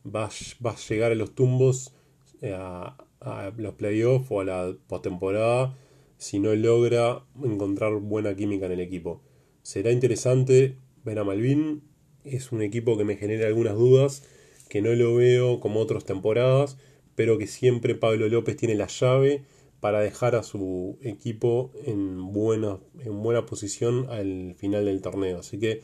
va, 0.05 0.31
va 0.64 0.71
a 0.71 0.76
llegar 0.76 1.11
a 1.11 1.16
los 1.16 1.35
tumbos 1.35 1.93
eh, 2.40 2.55
a, 2.57 2.97
a 3.21 3.52
los 3.57 3.75
playoffs 3.75 4.28
o 4.31 4.40
a 4.40 4.45
la 4.45 4.76
postemporada 4.87 5.76
si 6.16 6.38
no 6.38 6.55
logra 6.55 7.25
encontrar 7.43 7.95
buena 7.95 8.37
química 8.37 8.66
en 8.66 8.73
el 8.73 8.81
equipo. 8.81 9.21
Será 9.62 9.90
interesante 9.90 10.78
ver 11.05 11.19
a 11.19 11.25
Malvin. 11.25 11.83
Es 12.23 12.52
un 12.52 12.62
equipo 12.62 12.97
que 12.97 13.05
me 13.05 13.16
genera 13.16 13.49
algunas 13.49 13.75
dudas, 13.75 14.23
que 14.69 14.83
no 14.83 14.93
lo 14.93 15.15
veo 15.15 15.61
como 15.61 15.81
otras 15.81 16.05
temporadas, 16.05 16.79
pero 17.15 17.39
que 17.39 17.47
siempre 17.47 17.95
Pablo 17.95 18.29
López 18.29 18.57
tiene 18.57 18.75
la 18.75 18.87
llave 18.87 19.45
para 19.81 20.01
dejar 20.01 20.35
a 20.35 20.43
su 20.43 20.99
equipo 21.03 21.71
en 21.85 22.33
buena, 22.33 22.79
en 23.01 23.23
buena 23.23 23.47
posición 23.47 24.07
al 24.11 24.55
final 24.57 24.85
del 24.87 25.03
torneo. 25.03 25.41
Así 25.41 25.59
que 25.59 25.83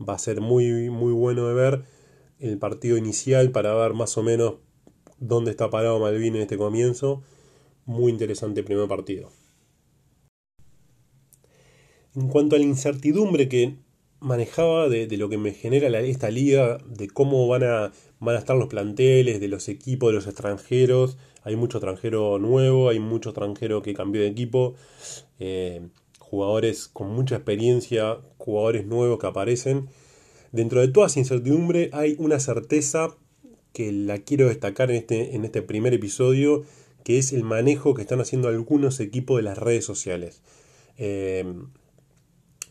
va 0.00 0.14
a 0.14 0.18
ser 0.18 0.40
muy, 0.40 0.90
muy 0.90 1.12
bueno 1.12 1.48
de 1.48 1.54
ver 1.54 1.84
el 2.38 2.58
partido 2.58 2.96
inicial 2.96 3.50
para 3.52 3.74
ver 3.74 3.94
más 3.94 4.16
o 4.18 4.22
menos 4.22 4.56
dónde 5.18 5.50
está 5.50 5.70
parado 5.70 6.00
Malvin 6.00 6.36
en 6.36 6.42
este 6.42 6.56
comienzo. 6.56 7.22
Muy 7.86 8.10
interesante 8.12 8.62
primer 8.62 8.88
partido. 8.88 9.30
En 12.14 12.28
cuanto 12.28 12.56
a 12.56 12.58
la 12.58 12.64
incertidumbre 12.64 13.48
que 13.48 13.76
manejaba 14.24 14.88
de, 14.88 15.06
lo 15.16 15.28
que 15.28 15.38
me 15.38 15.52
genera 15.52 16.00
esta 16.00 16.30
liga, 16.30 16.78
de 16.86 17.08
cómo 17.08 17.46
van 17.46 17.62
a, 17.62 17.92
van 18.20 18.36
a 18.36 18.38
estar 18.38 18.56
los 18.56 18.68
planteles, 18.68 19.38
de 19.38 19.48
los 19.48 19.68
equipos, 19.68 20.10
de 20.10 20.14
los 20.14 20.26
extranjeros, 20.26 21.18
hay 21.42 21.56
mucho 21.56 21.78
extranjero 21.78 22.38
nuevo, 22.38 22.88
hay 22.88 22.98
mucho 22.98 23.30
extranjero 23.30 23.82
que 23.82 23.92
cambió 23.92 24.22
de 24.22 24.28
equipo, 24.28 24.74
eh, 25.38 25.88
jugadores 26.18 26.88
con 26.88 27.10
mucha 27.10 27.36
experiencia, 27.36 28.18
jugadores 28.38 28.86
nuevos 28.86 29.18
que 29.18 29.26
aparecen. 29.26 29.88
Dentro 30.52 30.80
de 30.80 30.88
toda 30.88 31.08
esa 31.08 31.18
incertidumbre 31.18 31.90
hay 31.92 32.16
una 32.18 32.40
certeza 32.40 33.14
que 33.74 33.92
la 33.92 34.18
quiero 34.18 34.48
destacar 34.48 34.90
en 34.90 34.96
este, 34.96 35.34
en 35.34 35.44
este 35.44 35.60
primer 35.60 35.92
episodio, 35.92 36.62
que 37.04 37.18
es 37.18 37.32
el 37.34 37.42
manejo 37.42 37.92
que 37.92 38.02
están 38.02 38.20
haciendo 38.20 38.48
algunos 38.48 39.00
equipos 39.00 39.36
de 39.36 39.42
las 39.42 39.58
redes 39.58 39.84
sociales. 39.84 40.40
Eh, 40.96 41.44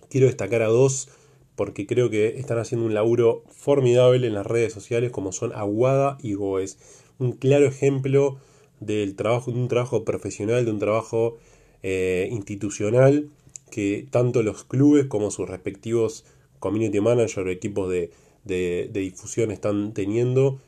quiero 0.09 0.27
destacar 0.27 0.63
a 0.63 0.67
dos 0.67 1.09
porque 1.55 1.85
creo 1.85 2.09
que 2.09 2.39
están 2.39 2.57
haciendo 2.57 2.85
un 2.85 2.93
laburo 2.93 3.43
formidable 3.49 4.27
en 4.27 4.33
las 4.33 4.45
redes 4.45 4.73
sociales 4.73 5.11
como 5.11 5.31
son 5.31 5.53
Aguada 5.53 6.17
y 6.21 6.33
Goes. 6.33 6.77
Un 7.19 7.33
claro 7.33 7.65
ejemplo 7.65 8.37
del 8.79 9.15
trabajo, 9.15 9.51
de 9.51 9.59
un 9.59 9.67
trabajo 9.67 10.03
profesional, 10.03 10.65
de 10.65 10.71
un 10.71 10.79
trabajo 10.79 11.37
eh, 11.83 12.27
institucional 12.31 13.29
que 13.71 14.07
tanto 14.09 14.43
los 14.43 14.63
clubes 14.63 15.05
como 15.05 15.31
sus 15.31 15.49
respectivos 15.49 16.25
community 16.59 17.01
manager 17.01 17.47
o 17.47 17.49
equipos 17.49 17.89
de, 17.89 18.11
de 18.43 18.89
difusión 18.93 19.51
están 19.51 19.93
teniendo 19.93 20.59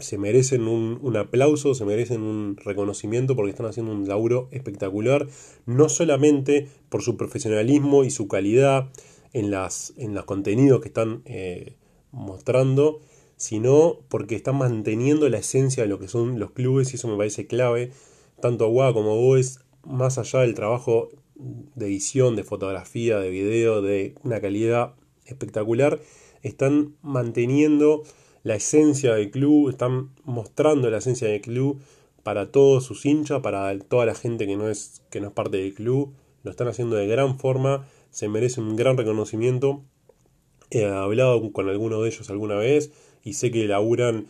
se 0.00 0.18
merecen 0.18 0.68
un, 0.68 1.16
aplauso, 1.16 1.74
se 1.74 1.84
merecen 1.84 2.22
un 2.22 2.56
reconocimiento 2.56 3.36
porque 3.36 3.50
están 3.50 3.66
haciendo 3.66 3.92
un 3.92 4.08
laburo 4.08 4.48
espectacular, 4.50 5.28
no 5.66 5.88
solamente 5.88 6.68
por 6.88 7.02
su 7.02 7.16
profesionalismo 7.16 8.04
y 8.04 8.10
su 8.10 8.28
calidad 8.28 8.88
en, 9.32 9.50
las, 9.50 9.92
en 9.96 10.14
los 10.14 10.24
contenidos 10.24 10.80
que 10.80 10.88
están 10.88 11.22
eh, 11.24 11.76
mostrando, 12.10 13.00
sino 13.36 14.00
porque 14.08 14.36
están 14.36 14.56
manteniendo 14.56 15.28
la 15.28 15.38
esencia 15.38 15.82
de 15.82 15.88
lo 15.88 15.98
que 15.98 16.08
son 16.08 16.38
los 16.38 16.52
clubes 16.52 16.92
y 16.92 16.96
eso 16.96 17.08
me 17.08 17.16
parece 17.16 17.46
clave, 17.46 17.90
tanto 18.40 18.64
Agua 18.64 18.92
como 18.92 19.16
vos, 19.16 19.60
más 19.84 20.18
allá 20.18 20.40
del 20.40 20.54
trabajo 20.54 21.10
de 21.34 21.86
edición, 21.86 22.36
de 22.36 22.44
fotografía, 22.44 23.18
de 23.18 23.30
video, 23.30 23.82
de 23.82 24.14
una 24.22 24.40
calidad 24.40 24.94
espectacular, 25.24 26.00
están 26.42 26.94
manteniendo 27.02 28.02
la 28.42 28.56
esencia 28.56 29.14
del 29.14 29.30
club, 29.30 29.70
están 29.70 30.10
mostrando 30.24 30.90
la 30.90 30.98
esencia 30.98 31.28
del 31.28 31.40
club 31.40 31.80
para 32.22 32.50
todos 32.50 32.84
sus 32.84 33.04
hinchas, 33.06 33.40
para 33.40 33.76
toda 33.78 34.06
la 34.06 34.14
gente 34.14 34.46
que 34.46 34.56
no 34.56 34.68
es, 34.68 35.02
que 35.10 35.20
no 35.20 35.28
es 35.28 35.32
parte 35.32 35.56
del 35.56 35.74
club, 35.74 36.14
lo 36.42 36.50
están 36.50 36.68
haciendo 36.68 36.96
de 36.96 37.06
gran 37.06 37.38
forma, 37.38 37.86
se 38.12 38.28
merece 38.28 38.60
un 38.60 38.76
gran 38.76 38.96
reconocimiento. 38.96 39.82
He 40.70 40.86
hablado 40.86 41.52
con 41.52 41.68
alguno 41.68 42.00
de 42.00 42.10
ellos 42.10 42.30
alguna 42.30 42.54
vez 42.54 42.92
y 43.24 43.32
sé 43.32 43.50
que 43.50 43.66
laburan 43.66 44.26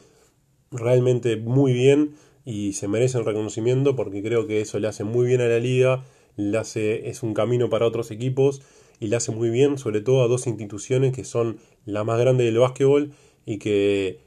realmente 0.71 1.37
muy 1.37 1.75
bien 1.75 2.15
y 2.45 2.73
se 2.73 2.89
merecen 2.89 3.25
reconocimiento 3.25 3.95
porque 3.95 4.23
creo 4.23 4.47
que 4.47 4.61
eso 4.63 4.79
le 4.79 4.89
hace 4.89 5.05
muy 5.05 5.27
bien 5.27 5.41
a 5.43 5.47
la 5.47 5.59
liga, 5.59 6.05
le 6.37 6.57
hace, 6.57 7.11
es 7.11 7.23
un 7.23 7.35
camino 7.35 7.69
para 7.69 7.87
otros 7.87 8.11
equipos 8.11 8.63
y 8.99 9.09
le 9.09 9.17
hace 9.17 9.33
muy 9.33 9.51
bien 9.51 9.79
sobre 9.79 10.01
todo 10.01 10.23
a 10.23 10.29
dos 10.29 10.47
instituciones 10.47 11.13
que 11.13 11.25
son 11.25 11.59
la 11.85 12.05
más 12.05 12.19
grande 12.19 12.45
del 12.45 12.59
básquetbol 12.59 13.13
y 13.45 13.59
que 13.59 14.21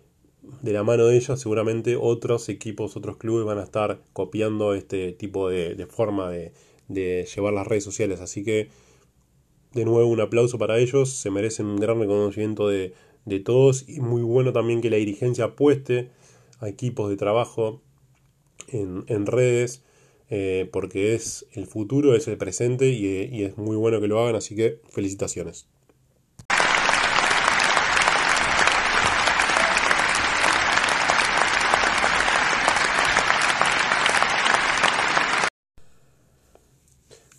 de 0.62 0.74
la 0.74 0.83
mano 0.83 1.05
de 1.05 1.17
ellos 1.17 1.39
seguramente 1.39 1.95
otros 1.95 2.50
equipos, 2.50 2.95
otros 2.95 3.17
clubes 3.17 3.45
van 3.45 3.59
a 3.59 3.63
estar 3.63 4.01
copiando 4.13 4.74
este 4.74 5.12
tipo 5.13 5.50
de, 5.50 5.88
forma 5.89 6.29
de, 6.29 6.53
llevar 6.88 7.53
las 7.53 7.67
redes 7.67 7.83
sociales. 7.83 8.21
Así 8.21 8.43
que 8.43 8.69
de 9.75 9.86
nuevo 9.86 10.10
un 10.10 10.22
aplauso 10.22 10.58
para 10.58 10.79
ellos, 10.79 11.10
se 11.10 11.29
merecen 11.29 11.67
un 11.67 11.75
gran 11.75 12.00
reconocimiento 12.00 12.70
de, 12.70 12.94
todos 13.44 13.88
y 13.88 14.00
muy 14.00 14.22
bueno 14.24 14.53
también 14.53 14.82
que 14.82 14.89
la 14.89 14.98
dirigencia 14.98 15.46
apueste 15.46 16.10
a 16.60 16.70
equipos 16.70 17.10
de 17.10 17.17
trabajo 17.17 17.82
en, 18.70 19.25
redes. 19.25 19.84
Eh, 20.32 20.67
porque 20.72 21.13
es 21.13 21.46
el 21.53 21.67
futuro, 21.67 22.15
es 22.15 22.27
el 22.27 22.38
presente 22.38 22.89
y 22.89 23.44
es 23.44 23.58
muy 23.58 23.75
bueno 23.75 24.01
que 24.01 24.08
lo 24.08 24.20
hagan, 24.20 24.36
así 24.36 24.55
que 24.55 24.79
felicitaciones. 24.89 25.67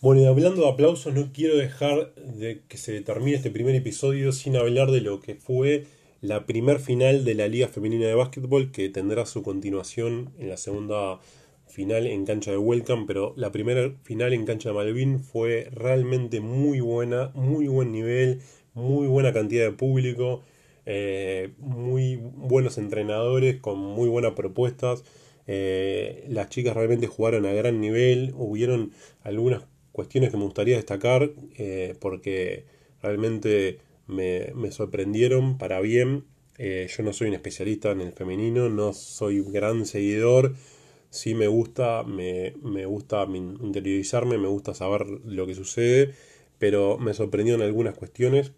Bueno, 0.07 0.23
y 0.23 0.27
hablando 0.27 0.63
de 0.63 0.69
aplausos, 0.69 1.13
no 1.13 1.33
quiero 1.33 1.57
dejar 1.57 2.15
de 2.15 2.63
que 2.69 2.77
se 2.77 3.01
termine 3.01 3.39
este 3.39 3.51
primer 3.51 3.75
episodio 3.75 4.31
sin 4.31 4.55
hablar 4.55 4.93
de 4.93 5.01
lo 5.01 5.21
que 5.21 5.35
fue 5.35 5.87
la 6.21 6.47
primer 6.47 6.79
final 6.79 7.25
de 7.25 7.35
la 7.35 7.49
Liga 7.49 7.67
Femenina 7.67 8.07
de 8.07 8.15
Básquetbol, 8.15 8.71
que 8.71 8.89
tendrá 8.89 9.27
su 9.27 9.43
continuación 9.43 10.31
en 10.39 10.49
la 10.51 10.59
segunda 10.59 11.19
final 11.67 12.07
en 12.07 12.25
cancha 12.25 12.53
de 12.53 12.57
Welcome, 12.57 13.07
pero 13.09 13.33
la 13.35 13.51
primera 13.51 13.97
final 14.05 14.33
en 14.33 14.47
cancha 14.47 14.69
de 14.69 14.77
Malvin 14.77 15.19
fue 15.19 15.71
realmente 15.73 16.39
muy 16.39 16.79
buena, 16.79 17.33
muy 17.35 17.67
buen 17.67 17.91
nivel, 17.91 18.43
muy 18.75 19.09
buena 19.09 19.33
cantidad 19.33 19.65
de 19.65 19.73
público, 19.73 20.45
eh, 20.85 21.51
muy 21.59 22.15
buenos 22.15 22.79
entrenadores 22.79 23.57
con 23.57 23.81
muy 23.81 24.09
buenas 24.09 24.35
propuestas. 24.35 25.03
Eh, 25.49 26.27
las 26.29 26.49
chicas 26.49 26.77
realmente 26.77 27.09
jugaron 27.09 27.45
a 27.45 27.53
gran 27.53 27.81
nivel, 27.81 28.35
hubieron 28.37 28.93
algunas 29.25 29.65
cuestiones 29.97 30.31
que 30.31 30.37
me 30.37 30.45
gustaría 30.45 30.77
destacar 30.77 31.31
eh, 31.57 31.95
porque 32.01 32.67
realmente 33.01 33.79
me, 34.07 34.53
sorprendieron 34.71 35.57
para 35.57 35.81
bien. 35.81 36.25
Eh, 36.59 36.87
yo 36.95 37.03
no 37.03 37.15
soy 37.15 37.29
un 37.29 37.35
especialista 37.35 37.93
en 37.93 38.03
el 38.03 38.13
femenino, 38.13 38.69
no 38.69 38.93
soy 38.93 39.41
un 39.41 39.51
gran 39.55 39.87
seguidor. 39.87 40.55
Sí 41.09 41.35
me 41.35 41.49
gusta, 41.49 42.03
me, 42.03 42.53
gusta 42.85 43.27
interiorizarme, 43.27 44.37
me 44.37 44.49
gusta 44.49 44.75
saber 44.75 45.07
lo 45.07 45.47
que 45.47 45.55
sucede, 45.55 46.13
pero 46.59 46.99
me 46.99 47.15
sorprendieron 47.15 47.63
algunas 47.63 47.97
cuestiones. 47.97 48.53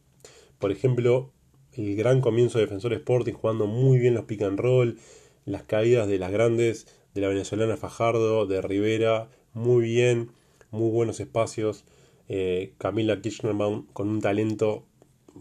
Por 0.59 0.73
ejemplo, 0.73 1.31
el 1.73 1.95
gran 1.95 2.21
comienzo 2.21 2.59
de 2.59 2.65
Defensor 2.65 2.95
Sporting 2.95 3.35
jugando 3.35 3.69
muy 3.69 4.01
bien 4.01 4.15
los 4.15 4.25
pick 4.25 4.43
and 4.43 4.59
roll, 4.59 4.99
las 5.45 5.63
caídas 5.63 6.09
de 6.09 6.19
las 6.19 6.33
grandes, 6.33 6.89
de 7.15 7.21
la 7.21 7.29
venezolana 7.29 7.77
Fajardo, 7.77 8.47
de 8.47 8.61
Rivera, 8.61 9.31
muy 9.55 9.85
bien 9.85 10.31
muy 10.71 10.91
buenos 10.91 11.21
espacios. 11.21 11.85
Eh, 12.29 12.75
Camila 12.79 13.21
Kirchnerbaum 13.21 13.87
con 13.93 14.09
un 14.09 14.21
talento 14.21 14.85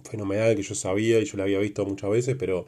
fenomenal 0.10 0.55
que 0.55 0.63
yo 0.63 0.75
sabía 0.75 1.19
y 1.19 1.25
yo 1.25 1.38
la 1.38 1.43
había 1.43 1.60
visto 1.60 1.86
muchas 1.86 2.10
veces, 2.10 2.36
pero 2.38 2.65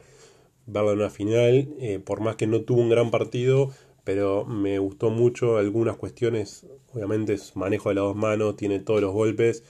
verla 0.66 0.92
en 0.92 0.98
una 0.98 1.10
final, 1.10 1.68
eh, 1.78 2.00
por 2.04 2.20
más 2.20 2.36
que 2.36 2.46
no 2.46 2.62
tuvo 2.62 2.80
un 2.80 2.90
gran 2.90 3.10
partido, 3.10 3.70
pero 4.04 4.44
me 4.44 4.78
gustó 4.78 5.10
mucho 5.10 5.56
algunas 5.58 5.96
cuestiones, 5.96 6.66
obviamente 6.92 7.34
es 7.34 7.56
manejo 7.56 7.88
de 7.88 7.96
las 7.96 8.04
dos 8.04 8.16
manos, 8.16 8.56
tiene 8.56 8.78
todos 8.78 9.00
los 9.00 9.12
golpes, 9.12 9.64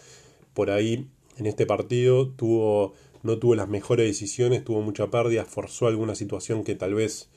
por 0.54 0.70
ahí 0.70 1.08
en 1.36 1.46
este 1.46 1.66
partido 1.66 2.28
tuvo 2.28 2.94
no 3.22 3.38
tuvo 3.38 3.54
las 3.54 3.68
mejores 3.68 4.06
decisiones, 4.06 4.64
tuvo 4.64 4.80
mucha 4.80 5.10
pérdida, 5.10 5.44
forzó 5.44 5.86
alguna 5.86 6.14
situación 6.14 6.64
que 6.64 6.74
tal 6.74 6.94
vez 6.94 7.28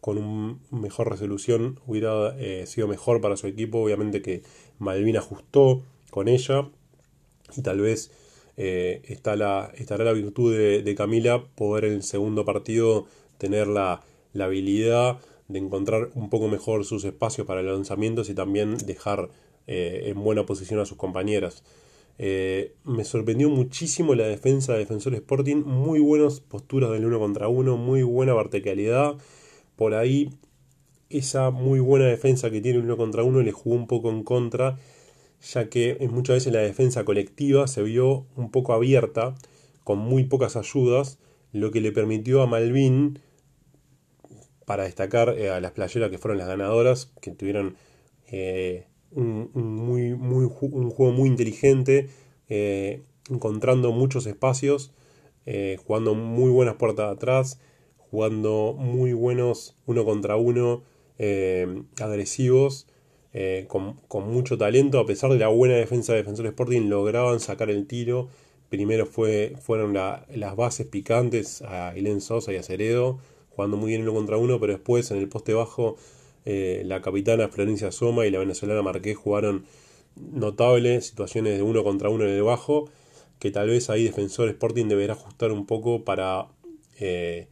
con 0.00 0.18
una 0.18 0.58
mejor 0.70 1.10
resolución 1.10 1.80
hubiera 1.86 2.36
eh, 2.38 2.66
sido 2.66 2.88
mejor 2.88 3.20
para 3.20 3.36
su 3.36 3.46
equipo, 3.46 3.78
obviamente 3.78 4.22
que 4.22 4.42
Malvin 4.78 5.16
ajustó 5.16 5.82
con 6.10 6.28
ella 6.28 6.68
y 7.56 7.62
tal 7.62 7.80
vez 7.80 8.10
eh, 8.56 9.02
está 9.04 9.36
la, 9.36 9.72
estará 9.76 10.04
la 10.04 10.12
virtud 10.12 10.54
de, 10.56 10.94
Camila 10.94 11.44
poder 11.54 11.84
en 11.84 11.92
el 11.94 12.02
segundo 12.02 12.44
partido 12.44 13.06
tener 13.38 13.66
la, 13.66 14.02
habilidad 14.38 15.18
de 15.48 15.58
encontrar 15.58 16.10
un 16.14 16.28
poco 16.28 16.48
mejor 16.48 16.84
sus 16.84 17.04
espacios 17.04 17.46
para 17.46 17.62
los 17.62 17.74
lanzamientos 17.74 18.28
y 18.28 18.34
también 18.34 18.76
dejar 18.76 19.30
eh, 19.66 20.02
en 20.06 20.22
buena 20.22 20.44
posición 20.44 20.78
a 20.80 20.84
sus 20.84 20.98
compañeras. 20.98 21.64
Me 22.18 23.04
sorprendió 23.04 23.48
muchísimo 23.50 24.14
la 24.14 24.26
defensa 24.26 24.72
de 24.72 24.80
Defensor 24.80 25.14
Sporting, 25.14 25.56
muy 25.64 26.00
buenas 26.00 26.40
posturas 26.40 26.90
del 26.90 27.04
uno 27.06 27.18
contra 27.18 27.48
uno, 27.48 27.76
muy 27.76 28.02
buena 28.02 28.34
verticalidad. 28.34 29.16
Por 29.76 29.94
ahí, 29.94 30.30
esa 31.10 31.50
muy 31.50 31.80
buena 31.80 32.06
defensa 32.06 32.50
que 32.50 32.60
tiene 32.60 32.78
uno 32.78 32.96
contra 32.96 33.22
uno 33.22 33.42
le 33.42 33.52
jugó 33.52 33.76
un 33.76 33.86
poco 33.86 34.10
en 34.10 34.24
contra, 34.24 34.78
ya 35.42 35.68
que 35.68 35.98
muchas 36.10 36.36
veces 36.36 36.52
la 36.52 36.60
defensa 36.60 37.04
colectiva 37.04 37.66
se 37.68 37.82
vio 37.82 38.26
un 38.36 38.50
poco 38.50 38.72
abierta, 38.72 39.34
con 39.84 39.98
muy 39.98 40.24
pocas 40.24 40.56
ayudas, 40.56 41.18
lo 41.52 41.70
que 41.70 41.80
le 41.80 41.92
permitió 41.92 42.42
a 42.42 42.46
Malvin, 42.46 43.20
para 44.66 44.84
destacar 44.84 45.34
eh, 45.38 45.50
a 45.50 45.60
las 45.60 45.72
playeras 45.72 46.10
que 46.10 46.18
fueron 46.18 46.38
las 46.38 46.48
ganadoras, 46.48 47.12
que 47.22 47.30
tuvieron 47.30 47.76
eh, 48.26 48.86
un, 49.12 49.88
juego 50.90 51.12
muy 51.12 51.28
inteligente, 51.28 52.10
eh, 52.48 53.02
encontrando 53.30 53.92
muchos 53.92 54.26
espacios, 54.26 54.92
jugando 55.86 56.16
muy 56.16 56.50
buenas 56.50 56.74
puertas 56.74 57.14
atrás, 57.14 57.60
jugando 58.16 58.74
muy 58.78 59.12
buenos 59.12 59.76
uno 59.84 60.06
contra 60.06 60.36
uno, 60.36 60.82
eh, 61.18 61.82
agresivos, 62.00 62.86
con, 63.68 64.00
con, 64.08 64.32
mucho 64.32 64.56
talento, 64.56 64.98
a 64.98 65.04
pesar 65.04 65.30
de 65.30 65.38
la 65.38 65.48
buena 65.48 65.74
defensa 65.74 66.14
de 66.14 66.20
Defensor 66.20 66.46
Sporting, 66.46 66.88
lograban 66.88 67.40
sacar 67.40 67.68
el 67.68 67.86
tiro. 67.86 68.28
Primero 68.70 69.04
fue, 69.04 69.52
fueron 69.60 69.92
las 69.92 70.56
bases 70.56 70.86
picantes 70.86 71.60
a 71.60 71.92
Ilén 71.94 72.22
Sosa 72.22 72.54
y 72.54 72.56
a 72.56 72.62
Ceredo, 72.62 73.18
jugando 73.50 73.76
muy 73.76 73.90
bien 73.90 74.00
uno 74.00 74.14
contra 74.14 74.38
uno, 74.38 74.58
pero 74.58 74.72
después 74.72 75.10
en 75.10 75.18
el 75.18 75.28
poste 75.28 75.52
bajo 75.52 75.96
eh, 76.46 76.84
la 76.86 77.02
capitana 77.02 77.48
Florencia 77.48 77.92
Soma 77.92 78.24
y 78.24 78.30
la 78.30 78.38
venezolana 78.38 78.80
Marqués 78.80 79.18
jugaron 79.18 79.66
notables 80.14 81.04
situaciones 81.06 81.58
de 81.58 81.62
uno 81.62 81.84
contra 81.84 82.08
uno 82.08 82.24
en 82.24 82.30
el 82.30 82.42
bajo, 82.42 82.88
que 83.38 83.50
tal 83.50 83.68
vez 83.68 83.90
ahí 83.90 84.04
Defensor 84.04 84.48
Sporting 84.48 84.86
deberá 84.86 85.12
ajustar 85.12 85.52
un 85.52 85.66
poco 85.66 86.04
para 86.04 86.46
eh, 86.98 87.48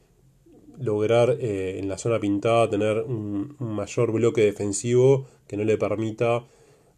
lograr 0.79 1.37
eh, 1.41 1.79
en 1.79 1.89
la 1.89 1.99
zona 1.99 2.21
pintada 2.21 2.69
tener 2.69 3.03
un, 3.03 3.57
mayor 3.59 4.13
bloque 4.13 4.43
defensivo 4.43 5.27
que 5.47 5.57
no 5.57 5.65
le 5.65 5.77
permita, 5.79 6.45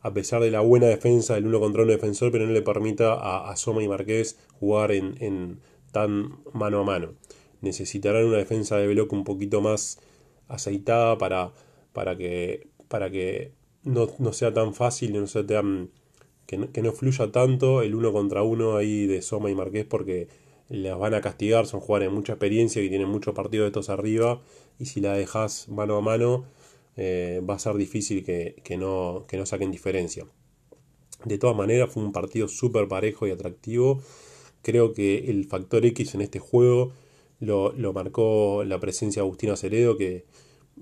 a 0.01 0.13
pesar 0.13 0.43
de 0.43 0.51
la 0.51 0.61
buena 0.61 0.87
defensa 0.87 1.35
del 1.35 1.47
uno 1.47 1.61
contra 1.61 1.83
uno 1.83 1.93
defensor, 1.93 2.31
pero 2.33 2.47
no 2.47 2.53
le 2.53 2.63
permita 2.63 3.49
a, 3.51 3.57
Soma 3.57 3.83
y 3.83 3.89
Marqués 3.89 4.39
jugar 4.61 4.93
en, 4.93 5.17
en 5.21 5.61
tan 5.93 6.39
mano 6.53 6.81
a 6.81 6.85
mano. 6.85 7.15
Necesitarán 7.61 8.25
una 8.25 8.37
defensa 8.37 8.77
de 8.77 8.87
bloque 8.87 9.15
un 9.15 9.25
poquito 9.25 9.61
más 9.61 9.99
aceitada 10.49 11.19
para 11.19 11.53
para 11.97 12.15
que, 12.15 12.69
para 12.89 13.11
que 13.11 13.53
no, 13.83 14.07
sea 14.35 14.53
tan 14.53 14.75
fácil 14.75 15.19
no 15.19 15.27
sea 15.27 15.47
tan, 15.47 15.89
que, 16.45 16.59
no, 16.59 16.71
que 16.71 16.83
no 16.83 16.93
fluya 16.93 17.33
tanto 17.33 17.81
el 17.81 17.95
uno 17.95 18.13
contra 18.13 18.43
uno 18.43 18.77
ahí 18.77 19.07
de 19.07 19.23
Soma 19.23 19.49
y 19.49 19.55
Marqués 19.55 19.87
porque 19.87 20.29
las 20.69 20.99
van 20.99 21.15
a 21.15 21.21
castigar, 21.21 21.67
son 21.67 21.81
jugadores 21.81 22.11
de 22.11 22.15
mucha 22.15 22.33
experiencia 22.33 22.83
que 22.83 22.89
tienen 22.89 23.09
muchos 23.09 23.35
partidos 23.35 23.65
de 23.65 23.69
estos 23.69 23.89
arriba 23.89 24.43
y 24.79 24.87
si 24.87 25.01
la 25.01 25.13
dejas 25.13 25.69
mano 25.69 25.97
a 25.97 26.01
mano 26.01 26.45
eh, 26.97 27.43
va 27.49 27.55
a 27.55 27.59
ser 27.59 27.75
difícil 27.75 28.25
que, 28.25 28.77
no, 28.77 29.25
que 29.29 29.37
no 29.37 29.47
saquen 29.47 29.71
diferencia. 29.71 30.27
De 31.25 31.39
todas 31.39 31.57
maneras 31.57 31.93
fue 31.93 32.03
un 32.03 32.13
partido 32.13 32.49
súper 32.49 32.89
parejo 32.89 33.27
y 33.27 33.31
atractivo. 33.31 34.01
Creo 34.63 34.93
que 34.93 35.31
el 35.31 35.45
factor 35.47 35.85
X 35.87 36.15
en 36.15 36.23
este 36.23 36.39
juego 36.39 36.93
lo, 37.41 37.73
lo 37.73 37.93
marcó 37.93 38.65
la 38.65 38.81
presencia 38.81 39.23
de 39.23 39.27
Agustín 39.27 39.51
Aceredo 39.51 39.97
que 39.97 40.25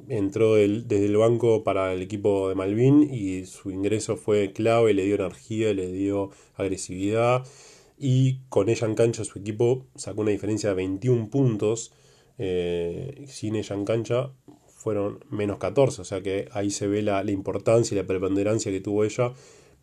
entró 0.08 0.54
desde 0.54 1.06
el 1.06 1.16
banco 1.16 1.62
para 1.62 1.92
el 1.92 2.02
equipo 2.02 2.48
de 2.48 2.54
Malvin 2.54 3.08
y 3.12 3.46
su 3.46 3.70
ingreso 3.70 4.16
fue 4.16 4.52
clave, 4.52 4.94
le 4.94 5.04
dio 5.04 5.14
energía, 5.16 5.72
le 5.72 5.92
dio 5.92 6.30
agresividad 6.56 7.46
y 7.98 8.40
con 8.48 8.68
ella 8.68 8.86
en 8.86 8.94
cancha 8.94 9.24
su 9.24 9.38
equipo 9.38 9.86
sacó 9.94 10.22
una 10.22 10.30
diferencia 10.30 10.70
de 10.70 10.76
21 10.76 11.30
puntos. 11.30 11.92
Eh, 12.38 13.24
sin 13.28 13.54
ella 13.56 13.76
en 13.76 13.84
cancha 13.84 14.32
fueron 14.66 15.24
menos 15.30 15.58
14, 15.58 16.02
o 16.02 16.04
sea 16.04 16.20
que 16.20 16.48
ahí 16.52 16.70
se 16.70 16.88
ve 16.88 17.00
la, 17.00 17.22
la, 17.22 17.30
importancia 17.30 17.94
y 17.94 17.98
la 17.98 18.06
preponderancia 18.06 18.72
que 18.72 18.80
tuvo 18.80 19.04
ella. 19.04 19.32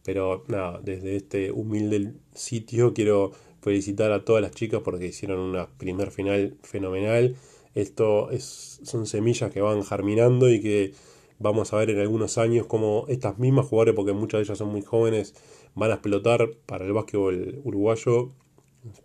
Pero 0.04 0.44
nada, 0.48 0.80
desde 0.84 1.16
este 1.16 1.52
humilde 1.52 2.14
sitio 2.34 2.94
quiero 2.94 3.32
felicitar 3.62 4.12
a 4.12 4.26
todas 4.26 4.42
las 4.42 4.52
chicas 4.52 4.82
porque 4.84 5.08
hicieron 5.08 5.40
una 5.40 5.68
primer 5.78 6.12
final 6.12 6.58
fenomenal 6.64 7.36
esto 7.76 8.32
es, 8.32 8.80
son 8.84 9.06
semillas 9.06 9.52
que 9.52 9.62
van 9.62 9.84
germinando 9.84 10.50
y 10.50 10.62
que 10.62 10.94
vamos 11.40 11.74
a 11.74 11.78
ver 11.78 11.92
en 11.92 12.00
algunos 12.00 12.38
años 12.38 12.66
como 12.68 13.06
estas 13.08 13.40
mismas 13.40 13.66
jugadores, 13.68 13.96
porque 13.96 14.14
muchas 14.14 14.40
de 14.40 14.44
ellas 14.44 14.58
son 14.58 14.70
muy 14.70 14.82
jóvenes, 14.82 15.34
van 15.76 15.92
a 15.92 15.96
explotar 15.96 16.52
para 16.66 16.86
el 16.86 16.94
básquetbol 16.94 17.62
uruguayo. 17.64 18.32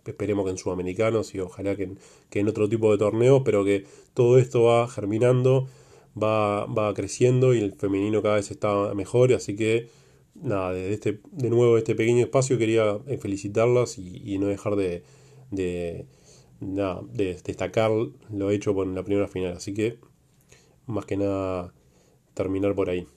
Esperemos 0.05 0.45
que 0.45 0.51
en 0.51 0.57
sudamericanos 0.57 1.35
y 1.35 1.39
ojalá 1.39 1.75
que 1.75 1.83
en, 1.83 1.99
que 2.29 2.39
en 2.39 2.47
otro 2.47 2.67
tipo 2.67 2.91
de 2.91 2.97
torneo, 2.97 3.43
pero 3.43 3.63
que 3.63 3.85
todo 4.13 4.39
esto 4.39 4.63
va 4.63 4.87
germinando, 4.87 5.67
va, 6.21 6.65
va 6.65 6.93
creciendo 6.93 7.53
y 7.53 7.59
el 7.59 7.73
femenino 7.73 8.21
cada 8.21 8.35
vez 8.35 8.49
está 8.51 8.93
mejor. 8.95 9.33
Así 9.33 9.55
que 9.55 9.89
nada, 10.35 10.73
de, 10.73 10.93
este, 10.93 11.19
de 11.31 11.49
nuevo 11.49 11.77
este 11.77 11.95
pequeño 11.95 12.23
espacio 12.23 12.57
quería 12.57 12.99
felicitarlas 13.19 13.97
y, 13.99 14.37
no 14.39 14.47
dejar 14.47 14.75
de 14.75 15.03
nada, 16.59 17.01
de 17.13 17.39
destacar 17.43 17.91
lo 17.91 18.51
hecho 18.51 18.73
por 18.73 18.87
la 18.87 19.03
primera 19.03 19.27
final. 19.27 19.53
Así 19.53 19.73
que, 19.73 19.99
más 20.85 21.05
que 21.05 21.17
nada, 21.17 21.73
terminar 22.33 22.75
por 22.75 22.89
ahí. 22.89 23.07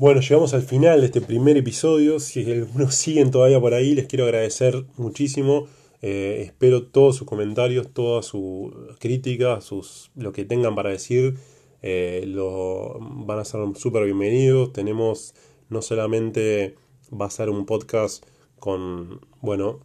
Bueno, 0.00 0.22
llegamos 0.22 0.54
al 0.54 0.62
final 0.62 1.00
de 1.00 1.06
este 1.08 1.20
primer 1.20 1.58
episodio. 1.58 2.20
Si 2.20 2.50
algunos 2.50 2.94
siguen 3.04 3.30
todavía 3.30 3.60
por 3.60 3.74
ahí, 3.74 3.94
les 3.94 4.06
quiero 4.06 4.24
agradecer 4.24 4.86
muchísimo. 4.96 5.66
Eh, 6.00 6.40
espero 6.46 6.86
todos 6.86 7.16
sus 7.16 7.26
comentarios, 7.26 7.92
todas 7.92 8.24
sus 8.24 8.72
críticas, 8.98 9.62
sus, 9.62 10.10
lo 10.14 10.32
que 10.32 10.46
tengan 10.46 10.74
para 10.74 10.88
decir. 10.88 11.34
Eh, 11.82 12.24
lo, 12.26 12.96
van 12.98 13.40
a 13.40 13.44
ser 13.44 13.60
súper 13.76 14.06
bienvenidos. 14.06 14.72
Tenemos 14.72 15.34
no 15.68 15.82
solamente 15.82 16.76
va 17.12 17.26
a 17.26 17.30
ser 17.30 17.50
un 17.50 17.66
podcast 17.66 18.24
con, 18.58 19.20
bueno, 19.42 19.80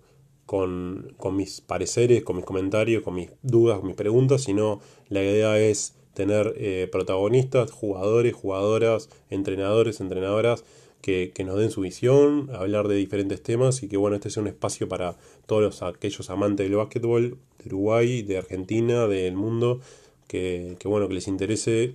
con, 0.45 1.13
mis 1.34 1.60
pareceres, 1.60 2.23
con 2.23 2.38
mis 2.38 2.45
comentarios, 2.45 3.04
con 3.04 3.15
mis 3.15 3.32
dudas, 3.41 3.80
con 3.80 3.88
mis 3.88 3.97
preguntas, 3.97 4.43
sino 4.43 4.80
la 5.10 5.21
idea 5.21 5.60
es 5.60 5.93
tener 6.15 6.56
eh, 6.58 6.89
protagonistas, 6.91 7.71
jugadores, 7.71 8.34
jugadoras, 8.34 9.10
entrenadores, 9.30 9.99
entrenadoras 9.99 10.63
que, 11.01 11.32
nos 11.45 11.60
den 11.60 11.69
su 11.69 11.82
visión, 11.82 12.49
hablar 12.51 12.88
de 12.88 12.95
diferentes 12.95 13.43
temas 13.43 13.84
y 13.84 13.88
que 13.88 13.97
bueno, 13.97 14.15
este 14.15 14.32
sea 14.32 14.41
un 14.41 14.47
espacio 14.47 14.89
para 14.89 15.15
todos 15.45 15.84
aquellos 15.84 16.32
amantes 16.32 16.67
del 16.67 16.78
básquetbol 16.78 17.38
de 17.60 17.67
Uruguay, 17.67 18.23
de 18.23 18.39
Argentina, 18.39 19.06
del 19.06 19.36
mundo, 19.36 19.82
que, 20.28 20.75
que 20.80 20.88
bueno, 20.88 21.08
que 21.08 21.13
les 21.13 21.28
interese, 21.28 21.93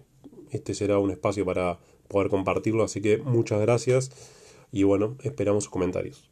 este 0.52 0.74
será 0.74 1.00
un 1.00 1.11
espacio 1.11 1.44
para 1.44 1.80
poder 2.06 2.28
compartirlo, 2.28 2.85
así 2.85 3.00
que 3.00 3.18
muchas 3.18 3.61
gracias 3.61 4.12
y 4.70 4.85
bueno, 4.85 5.16
esperamos 5.24 5.64
sus 5.64 5.72
comentarios. 5.72 6.30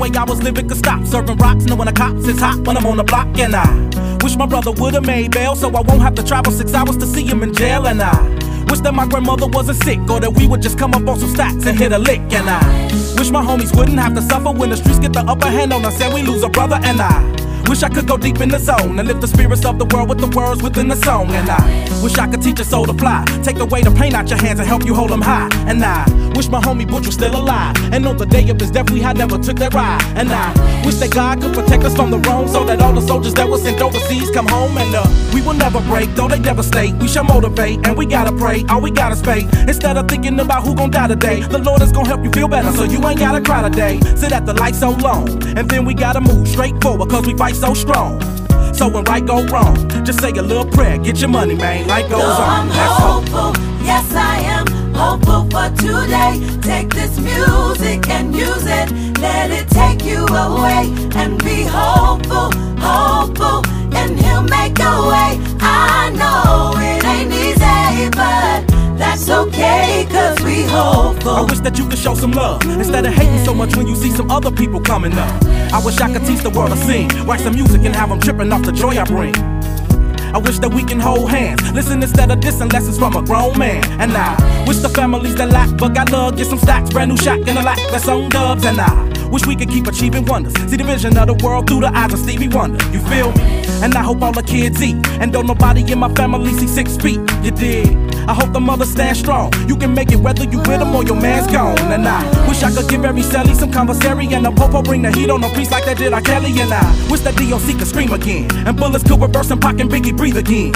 I 0.00 0.24
was 0.24 0.42
living 0.42 0.66
could 0.66 0.78
stop 0.78 1.06
serving 1.06 1.36
rocks, 1.36 1.64
knowing 1.64 1.86
the 1.86 1.92
cops 1.92 2.26
is 2.26 2.40
hot 2.40 2.58
when 2.66 2.76
I'm 2.76 2.86
on 2.86 2.96
the 2.96 3.04
block. 3.04 3.26
And 3.38 3.54
I 3.54 3.66
wish 4.22 4.34
my 4.36 4.46
brother 4.46 4.72
would've 4.72 5.04
made 5.04 5.30
bail 5.30 5.54
so 5.54 5.68
I 5.68 5.82
won't 5.82 6.00
have 6.00 6.14
to 6.14 6.22
travel 6.22 6.52
six 6.52 6.72
hours 6.74 6.96
to 6.96 7.06
see 7.06 7.24
him 7.24 7.42
in 7.42 7.52
jail. 7.52 7.86
And 7.86 8.00
I 8.02 8.18
wish 8.70 8.80
that 8.80 8.94
my 8.94 9.06
grandmother 9.06 9.46
wasn't 9.46 9.82
sick 9.82 10.00
or 10.08 10.18
that 10.20 10.32
we 10.32 10.48
would 10.48 10.62
just 10.62 10.78
come 10.78 10.94
up 10.94 11.06
on 11.06 11.18
some 11.18 11.30
stacks 11.30 11.66
and 11.66 11.78
hit 11.78 11.92
a 11.92 11.98
lick. 11.98 12.20
And 12.32 12.48
I 12.48 12.86
wish 13.18 13.30
my 13.30 13.42
homies 13.42 13.76
wouldn't 13.76 13.98
have 13.98 14.14
to 14.14 14.22
suffer 14.22 14.50
when 14.50 14.70
the 14.70 14.76
streets 14.76 14.98
get 14.98 15.12
the 15.12 15.20
upper 15.20 15.48
hand 15.48 15.72
on 15.72 15.84
us 15.84 16.00
and 16.00 16.12
we 16.14 16.22
lose 16.22 16.42
a 16.42 16.48
brother. 16.48 16.80
And 16.82 17.00
I 17.00 17.39
Wish 17.70 17.84
I 17.84 17.88
could 17.88 18.08
go 18.08 18.16
deep 18.16 18.40
in 18.40 18.48
the 18.48 18.58
zone 18.58 18.98
and 18.98 19.06
lift 19.06 19.20
the 19.20 19.28
spirits 19.28 19.64
of 19.64 19.78
the 19.78 19.84
world 19.94 20.08
with 20.08 20.18
the 20.18 20.26
words 20.36 20.60
within 20.60 20.88
the 20.88 20.96
song. 20.96 21.30
And 21.30 21.48
I 21.48 22.02
wish 22.02 22.18
I 22.18 22.26
could 22.26 22.42
teach 22.42 22.58
a 22.58 22.64
soul 22.64 22.84
to 22.84 22.94
fly. 22.94 23.24
Take 23.44 23.60
away 23.60 23.80
the 23.80 23.92
pain 23.92 24.12
out 24.12 24.28
your 24.28 24.40
hands 24.40 24.58
and 24.58 24.66
help 24.66 24.84
you 24.84 24.92
hold 24.92 25.10
them 25.10 25.22
high. 25.22 25.48
And 25.68 25.80
I 25.84 26.02
wish 26.34 26.48
my 26.48 26.60
homie 26.60 26.84
Butch 26.84 27.06
was 27.06 27.14
still 27.14 27.36
alive. 27.36 27.76
And 27.92 28.04
on 28.06 28.16
the 28.16 28.26
day 28.26 28.48
of 28.50 28.58
his 28.58 28.72
death, 28.72 28.90
we 28.90 28.98
had 28.98 29.16
never 29.16 29.38
took 29.38 29.56
that 29.58 29.72
ride. 29.72 30.02
And 30.16 30.32
I 30.32 30.50
wish 30.84 30.96
that 30.96 31.12
God 31.12 31.40
could 31.40 31.54
protect 31.54 31.84
us 31.84 31.94
from 31.94 32.10
the 32.10 32.18
wrong 32.18 32.48
so 32.48 32.64
that 32.64 32.82
all 32.82 32.92
the 32.92 33.02
soldiers 33.02 33.34
that 33.34 33.48
were 33.48 33.58
sent 33.58 33.80
overseas 33.80 34.32
come 34.32 34.48
home. 34.48 34.76
And 34.76 34.92
uh, 34.92 35.06
we 35.32 35.40
will 35.40 35.54
never 35.54 35.80
break, 35.82 36.12
though 36.16 36.26
they 36.26 36.40
devastate. 36.40 36.94
We 36.94 37.06
shall 37.06 37.22
motivate 37.22 37.86
and 37.86 37.96
we 37.96 38.04
gotta 38.04 38.32
pray. 38.32 38.64
All 38.68 38.80
we 38.80 38.90
gotta 38.90 39.22
pay. 39.22 39.42
Instead 39.68 39.96
of 39.96 40.08
thinking 40.08 40.40
about 40.40 40.64
who 40.64 40.74
gon' 40.74 40.90
die 40.90 41.06
today, 41.06 41.42
the 41.42 41.58
Lord 41.58 41.82
is 41.82 41.92
gon' 41.92 42.06
help 42.06 42.24
you 42.24 42.32
feel 42.32 42.48
better 42.48 42.72
so 42.72 42.82
you 42.82 42.98
ain't 43.06 43.20
gotta 43.20 43.40
cry 43.40 43.62
today. 43.62 44.00
Sit 44.16 44.32
at 44.32 44.44
the 44.44 44.54
light 44.54 44.74
so 44.74 44.90
long. 44.90 45.28
And 45.56 45.70
then 45.70 45.84
we 45.84 45.94
gotta 45.94 46.20
move 46.20 46.48
straight 46.48 46.74
forward 46.82 47.08
cause 47.10 47.24
we 47.28 47.36
fight 47.36 47.59
so 47.60 47.74
strong. 47.74 48.18
So 48.72 48.88
when 48.88 49.04
right 49.04 49.24
go 49.24 49.44
wrong, 49.46 49.76
just 50.04 50.20
say 50.20 50.30
a 50.30 50.42
little 50.42 50.64
prayer 50.64 50.96
get 50.96 51.20
your 51.20 51.28
money, 51.28 51.54
man. 51.54 51.86
Life 51.86 52.08
goes 52.08 52.22
Though 52.22 52.42
on. 52.42 52.50
I'm 52.50 52.68
hope. 52.70 53.28
hopeful, 53.28 53.84
yes 53.84 54.14
I 54.14 54.38
am 54.56 54.66
hopeful 54.94 55.42
for 55.50 55.68
today. 55.76 56.40
Take 56.62 56.88
this 56.94 57.18
music 57.18 58.08
and 58.08 58.34
use 58.34 58.64
it, 58.64 58.90
let 59.20 59.50
it 59.50 59.68
take 59.68 60.04
you 60.06 60.24
away 60.24 60.84
and 61.20 61.38
be 61.44 61.64
hopeful, 61.64 62.50
hopeful, 62.80 63.62
and 63.94 64.18
He'll 64.18 64.42
make 64.42 64.78
a 64.78 64.94
way. 65.12 65.30
I 65.60 66.10
know 66.16 66.72
it 66.80 67.04
ain't 67.04 67.32
easy, 67.32 68.08
but 68.16 68.69
that's 69.00 69.28
okay, 69.30 70.06
cause 70.10 70.38
we 70.42 70.62
hopeful. 70.64 71.30
I 71.30 71.40
wish 71.40 71.60
that 71.60 71.78
you 71.78 71.88
could 71.88 71.98
show 71.98 72.14
some 72.14 72.32
love 72.32 72.62
instead 72.64 73.06
of 73.06 73.14
hating 73.14 73.44
so 73.44 73.54
much 73.54 73.74
when 73.74 73.86
you 73.86 73.96
see 73.96 74.10
some 74.10 74.30
other 74.30 74.50
people 74.50 74.80
coming 74.80 75.14
up. 75.14 75.42
I 75.72 75.80
wish 75.84 75.98
I 76.00 76.12
could 76.12 76.24
teach 76.26 76.42
the 76.42 76.50
world 76.50 76.70
to 76.70 76.76
sing, 76.76 77.08
write 77.26 77.40
some 77.40 77.54
music 77.54 77.82
and 77.84 77.96
have 77.96 78.10
them 78.10 78.20
tripping 78.20 78.52
off 78.52 78.62
the 78.62 78.72
joy 78.72 78.90
I 78.90 79.04
bring. 79.04 79.34
I 80.32 80.38
wish 80.38 80.58
that 80.60 80.72
we 80.72 80.84
can 80.84 81.00
hold 81.00 81.30
hands, 81.30 81.72
listen 81.72 82.02
instead 82.02 82.30
of 82.30 82.38
dissing 82.38 82.72
lessons 82.72 82.98
from 82.98 83.16
a 83.16 83.22
grown 83.22 83.58
man. 83.58 83.82
And 84.00 84.12
I 84.12 84.64
wish 84.66 84.76
the 84.76 84.90
families 84.90 85.34
that 85.36 85.48
lack 85.50 85.76
but 85.76 85.94
got 85.94 86.12
love 86.12 86.36
get 86.36 86.46
some 86.46 86.58
stacks, 86.58 86.90
brand 86.90 87.10
new 87.10 87.30
and 87.30 87.58
a 87.58 87.62
lack 87.62 87.78
that's 87.90 88.06
on 88.06 88.28
dubs. 88.28 88.64
And 88.64 88.78
I 88.78 89.28
wish 89.28 89.46
we 89.46 89.56
could 89.56 89.70
keep 89.70 89.86
achieving 89.86 90.26
wonders, 90.26 90.54
see 90.70 90.76
the 90.76 90.84
vision 90.84 91.16
of 91.16 91.26
the 91.26 91.34
world 91.42 91.66
through 91.66 91.80
the 91.80 91.96
eyes 91.96 92.12
of 92.12 92.20
Stevie 92.20 92.48
Wonder. 92.48 92.84
You 92.92 93.00
feel 93.08 93.32
me? 93.32 93.64
And 93.82 93.94
I 93.94 94.02
hope 94.02 94.20
all 94.22 94.32
the 94.32 94.42
kids 94.42 94.82
eat, 94.82 95.04
and 95.20 95.32
don't 95.32 95.46
nobody 95.46 95.90
in 95.90 95.98
my 95.98 96.12
family 96.14 96.52
see 96.52 96.68
six 96.68 96.96
feet. 96.98 97.20
You 97.42 97.50
dig? 97.50 98.09
I 98.30 98.32
hope 98.32 98.52
the 98.52 98.60
mothers 98.60 98.92
stand 98.92 99.16
strong. 99.16 99.52
You 99.66 99.76
can 99.76 99.92
make 99.92 100.12
it 100.12 100.20
whether 100.20 100.44
you 100.44 100.58
with 100.58 100.78
them 100.78 100.94
or 100.94 101.02
your 101.02 101.20
man's 101.20 101.50
gone. 101.50 101.76
And 101.90 102.06
I 102.06 102.22
wish 102.46 102.62
I 102.62 102.70
could 102.70 102.88
give 102.88 103.04
every 103.04 103.22
Sally 103.22 103.54
some 103.54 103.72
commissary 103.72 104.28
and 104.32 104.46
a 104.46 104.52
popo 104.52 104.82
bring 104.82 105.02
the 105.02 105.10
heat 105.10 105.30
on 105.30 105.42
a 105.42 105.48
priest 105.48 105.72
like 105.72 105.84
that 105.86 105.98
did 105.98 106.12
R. 106.12 106.20
Kelly. 106.20 106.52
And 106.60 106.72
I 106.72 107.10
wish 107.10 107.22
that 107.22 107.34
DOC 107.34 107.76
could 107.76 107.88
scream 107.88 108.12
again 108.12 108.48
and 108.68 108.76
bullets 108.76 109.02
could 109.02 109.20
reverse 109.20 109.50
and 109.50 109.60
Pac 109.60 109.80
and 109.80 109.90
Biggie 109.90 110.16
breathe 110.16 110.36
again. 110.36 110.70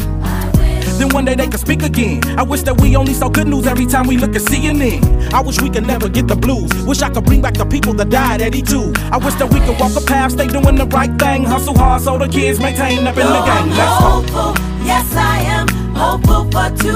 Then 0.98 1.10
one 1.10 1.24
day 1.24 1.36
they 1.36 1.46
could 1.46 1.60
speak 1.60 1.82
again. 1.82 2.22
I 2.36 2.42
wish 2.42 2.62
that 2.62 2.80
we 2.80 2.96
only 2.96 3.14
saw 3.14 3.28
good 3.28 3.46
news 3.46 3.68
every 3.68 3.86
time 3.86 4.08
we 4.08 4.16
look 4.16 4.34
at 4.34 4.42
CNN. 4.42 5.32
I 5.32 5.40
wish 5.40 5.60
we 5.60 5.70
could 5.70 5.86
never 5.86 6.08
get 6.08 6.26
the 6.26 6.36
blues. 6.36 6.70
Wish 6.84 7.02
I 7.02 7.10
could 7.10 7.24
bring 7.24 7.40
back 7.40 7.54
the 7.54 7.66
people 7.66 7.94
that 7.94 8.10
died 8.10 8.42
at 8.42 8.52
E2. 8.52 8.96
I 9.10 9.16
wish 9.18 9.34
that 9.34 9.52
we 9.52 9.60
could 9.60 9.78
walk 9.78 9.94
a 9.96 10.04
path, 10.04 10.32
stay 10.32 10.48
doing 10.48 10.74
the 10.74 10.86
right 10.86 11.16
thing, 11.18 11.44
hustle 11.44 11.76
hard 11.76 12.02
so 12.02 12.18
the 12.18 12.28
kids 12.28 12.58
maintain 12.58 13.06
up 13.06 13.16
in 13.16 13.26
the 13.26 13.42
game. 13.46 13.70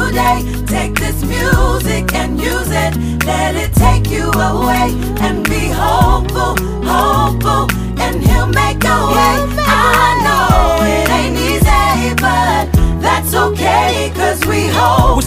Today. 0.09 0.42
Take 0.66 0.94
this 0.94 1.23
music 1.23 2.14
and 2.14 2.40
use 2.40 2.71
it, 2.71 2.92
let 3.25 3.55
it 3.55 3.73
take 3.75 4.11
you 4.11 4.31
away 4.31 4.90
and 5.21 5.44
be 5.44 5.68
hopeful, 5.68 6.57
hopeful, 6.85 7.66
and 8.01 8.23
He'll 8.25 8.47
make 8.47 8.85
a 8.85 8.99
way. 9.14 9.67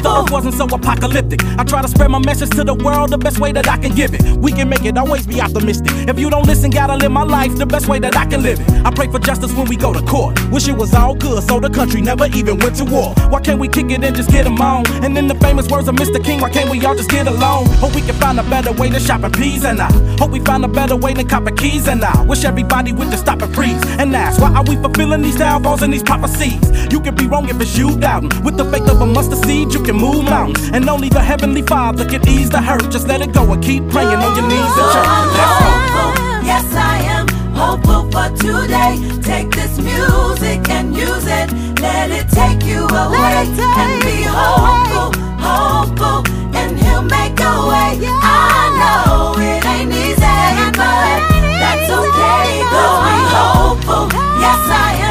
Earth 0.05 0.31
wasn't 0.31 0.55
so 0.55 0.65
apocalyptic. 0.65 1.43
I 1.57 1.63
try 1.63 1.81
to 1.81 1.87
spread 1.87 2.09
my 2.11 2.19
message 2.19 2.49
to 2.51 2.63
the 2.63 2.73
world 2.73 3.11
the 3.11 3.17
best 3.17 3.39
way 3.39 3.51
that 3.51 3.67
I 3.67 3.77
can 3.77 3.93
give 3.93 4.13
it. 4.13 4.21
We 4.37 4.51
can 4.51 4.69
make 4.69 4.85
it, 4.85 4.97
always 4.97 5.25
be 5.25 5.41
optimistic. 5.41 5.91
If 6.07 6.19
you 6.19 6.29
don't 6.29 6.45
listen, 6.45 6.71
gotta 6.71 6.95
live 6.95 7.11
my 7.11 7.23
life 7.23 7.55
the 7.55 7.65
best 7.65 7.87
way 7.87 7.99
that 7.99 8.15
I 8.17 8.25
can 8.25 8.41
live 8.43 8.59
it. 8.59 8.85
I 8.85 8.91
pray 8.91 9.07
for 9.07 9.19
justice 9.19 9.53
when 9.53 9.67
we 9.67 9.75
go 9.75 9.93
to 9.93 10.01
court. 10.01 10.39
Wish 10.51 10.67
it 10.67 10.77
was 10.77 10.93
all 10.93 11.15
good, 11.15 11.43
so 11.43 11.59
the 11.59 11.69
country 11.69 12.01
never 12.01 12.25
even 12.27 12.57
went 12.59 12.75
to 12.77 12.85
war. 12.85 13.13
Why 13.29 13.41
can't 13.41 13.59
we 13.59 13.67
kick 13.67 13.91
it 13.91 14.03
and 14.03 14.15
just 14.15 14.29
get 14.29 14.45
'em 14.45 14.59
on? 14.61 14.85
And 15.03 15.17
in 15.17 15.27
the 15.27 15.35
famous 15.35 15.67
words 15.67 15.87
of 15.87 15.95
Mr. 15.95 16.23
King, 16.23 16.41
why 16.41 16.49
can't 16.49 16.69
we 16.69 16.83
all 16.85 16.95
just 16.95 17.09
get 17.09 17.27
along? 17.27 17.67
Hope 17.81 17.95
we 17.95 18.01
can 18.01 18.15
find 18.15 18.39
a 18.39 18.43
better 18.43 18.71
way 18.71 18.89
to 18.89 18.99
shop 18.99 19.23
in 19.23 19.31
peas 19.31 19.63
and 19.65 19.81
I 19.81 19.91
hope 20.19 20.31
we 20.31 20.39
find 20.39 20.63
a 20.65 20.67
better 20.67 20.95
way 20.95 21.13
than 21.13 21.27
copper 21.27 21.51
keys 21.51 21.87
and 21.87 22.03
I 22.03 22.23
wish 22.23 22.43
everybody 22.43 22.91
would 22.91 23.09
just 23.09 23.23
stop 23.23 23.41
and 23.41 23.53
freeze 23.53 23.81
and 23.99 24.15
ask 24.15 24.39
why 24.41 24.51
are 24.53 24.63
we 24.63 24.75
fulfilling 24.75 25.21
these 25.21 25.37
downfalls 25.37 25.81
and 25.81 25.93
these 25.93 26.03
prophecies? 26.03 26.59
You 26.91 26.99
can 26.99 27.15
be 27.15 27.27
wrong 27.27 27.49
if 27.49 27.59
it's 27.61 27.77
you 27.77 27.97
doubting. 27.97 28.31
With 28.43 28.57
the 28.57 28.65
faith 28.65 28.87
of 28.89 29.01
a 29.01 29.05
mustard 29.05 29.43
seed, 29.45 29.73
you 29.73 29.81
can 29.83 29.90
move 29.93 30.25
mountains. 30.25 30.69
And 30.73 30.87
only 30.89 31.09
the 31.09 31.21
Heavenly 31.21 31.61
Father 31.63 32.05
can 32.05 32.27
ease 32.27 32.49
the 32.49 32.61
hurt. 32.61 32.89
Just 32.91 33.07
let 33.07 33.21
it 33.21 33.33
go 33.33 33.43
and 33.51 33.61
keep 33.63 33.87
praying 33.89 34.19
on 34.25 34.35
your 34.37 34.47
knees 34.47 34.73
in 34.81 34.85
church. 34.93 35.07
I'm 35.07 35.29
hopeful, 35.41 36.09
yes 36.45 36.67
I 36.75 36.97
am 37.17 37.27
hopeful 37.53 38.03
for 38.11 38.27
today. 38.37 38.93
Take 39.21 39.51
this 39.51 39.77
music 39.79 40.69
and 40.69 40.95
use 40.95 41.25
it, 41.27 41.51
let 41.81 42.09
it 42.11 42.27
take 42.29 42.63
you 42.65 42.85
away 42.85 43.45
and 43.81 44.01
be 44.03 44.23
hopeful, 44.23 45.09
hopeful, 45.39 46.19
and 46.55 46.79
He'll 46.79 47.01
make 47.03 47.39
a 47.39 47.55
way. 47.71 47.91
I 48.23 48.63
know 48.79 49.35
it 49.39 49.65
ain't 49.65 49.91
easy, 49.91 50.71
but 50.79 51.19
that's 51.61 51.89
okay. 51.89 52.63
Cause 52.71 52.97
we 53.05 53.15
hopeful, 53.35 54.03
yes 54.39 54.63
I 54.67 54.91
am 54.99 55.10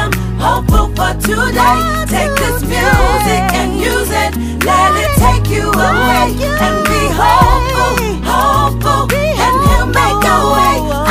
today. 1.21 1.77
Take 2.07 2.33
this 2.35 2.61
music 2.63 3.43
and 3.59 3.79
use 3.79 4.09
it, 4.09 4.31
let 4.65 4.91
it 5.03 5.11
take 5.23 5.47
you 5.49 5.69
away 5.69 6.33
and 6.65 6.77
be 6.91 7.01
hopeful, 7.21 7.95
hopeful, 8.25 9.01
and 9.15 9.55
He'll 9.67 9.87
make 9.87 10.23
a 10.25 10.37
way. 10.53 11.10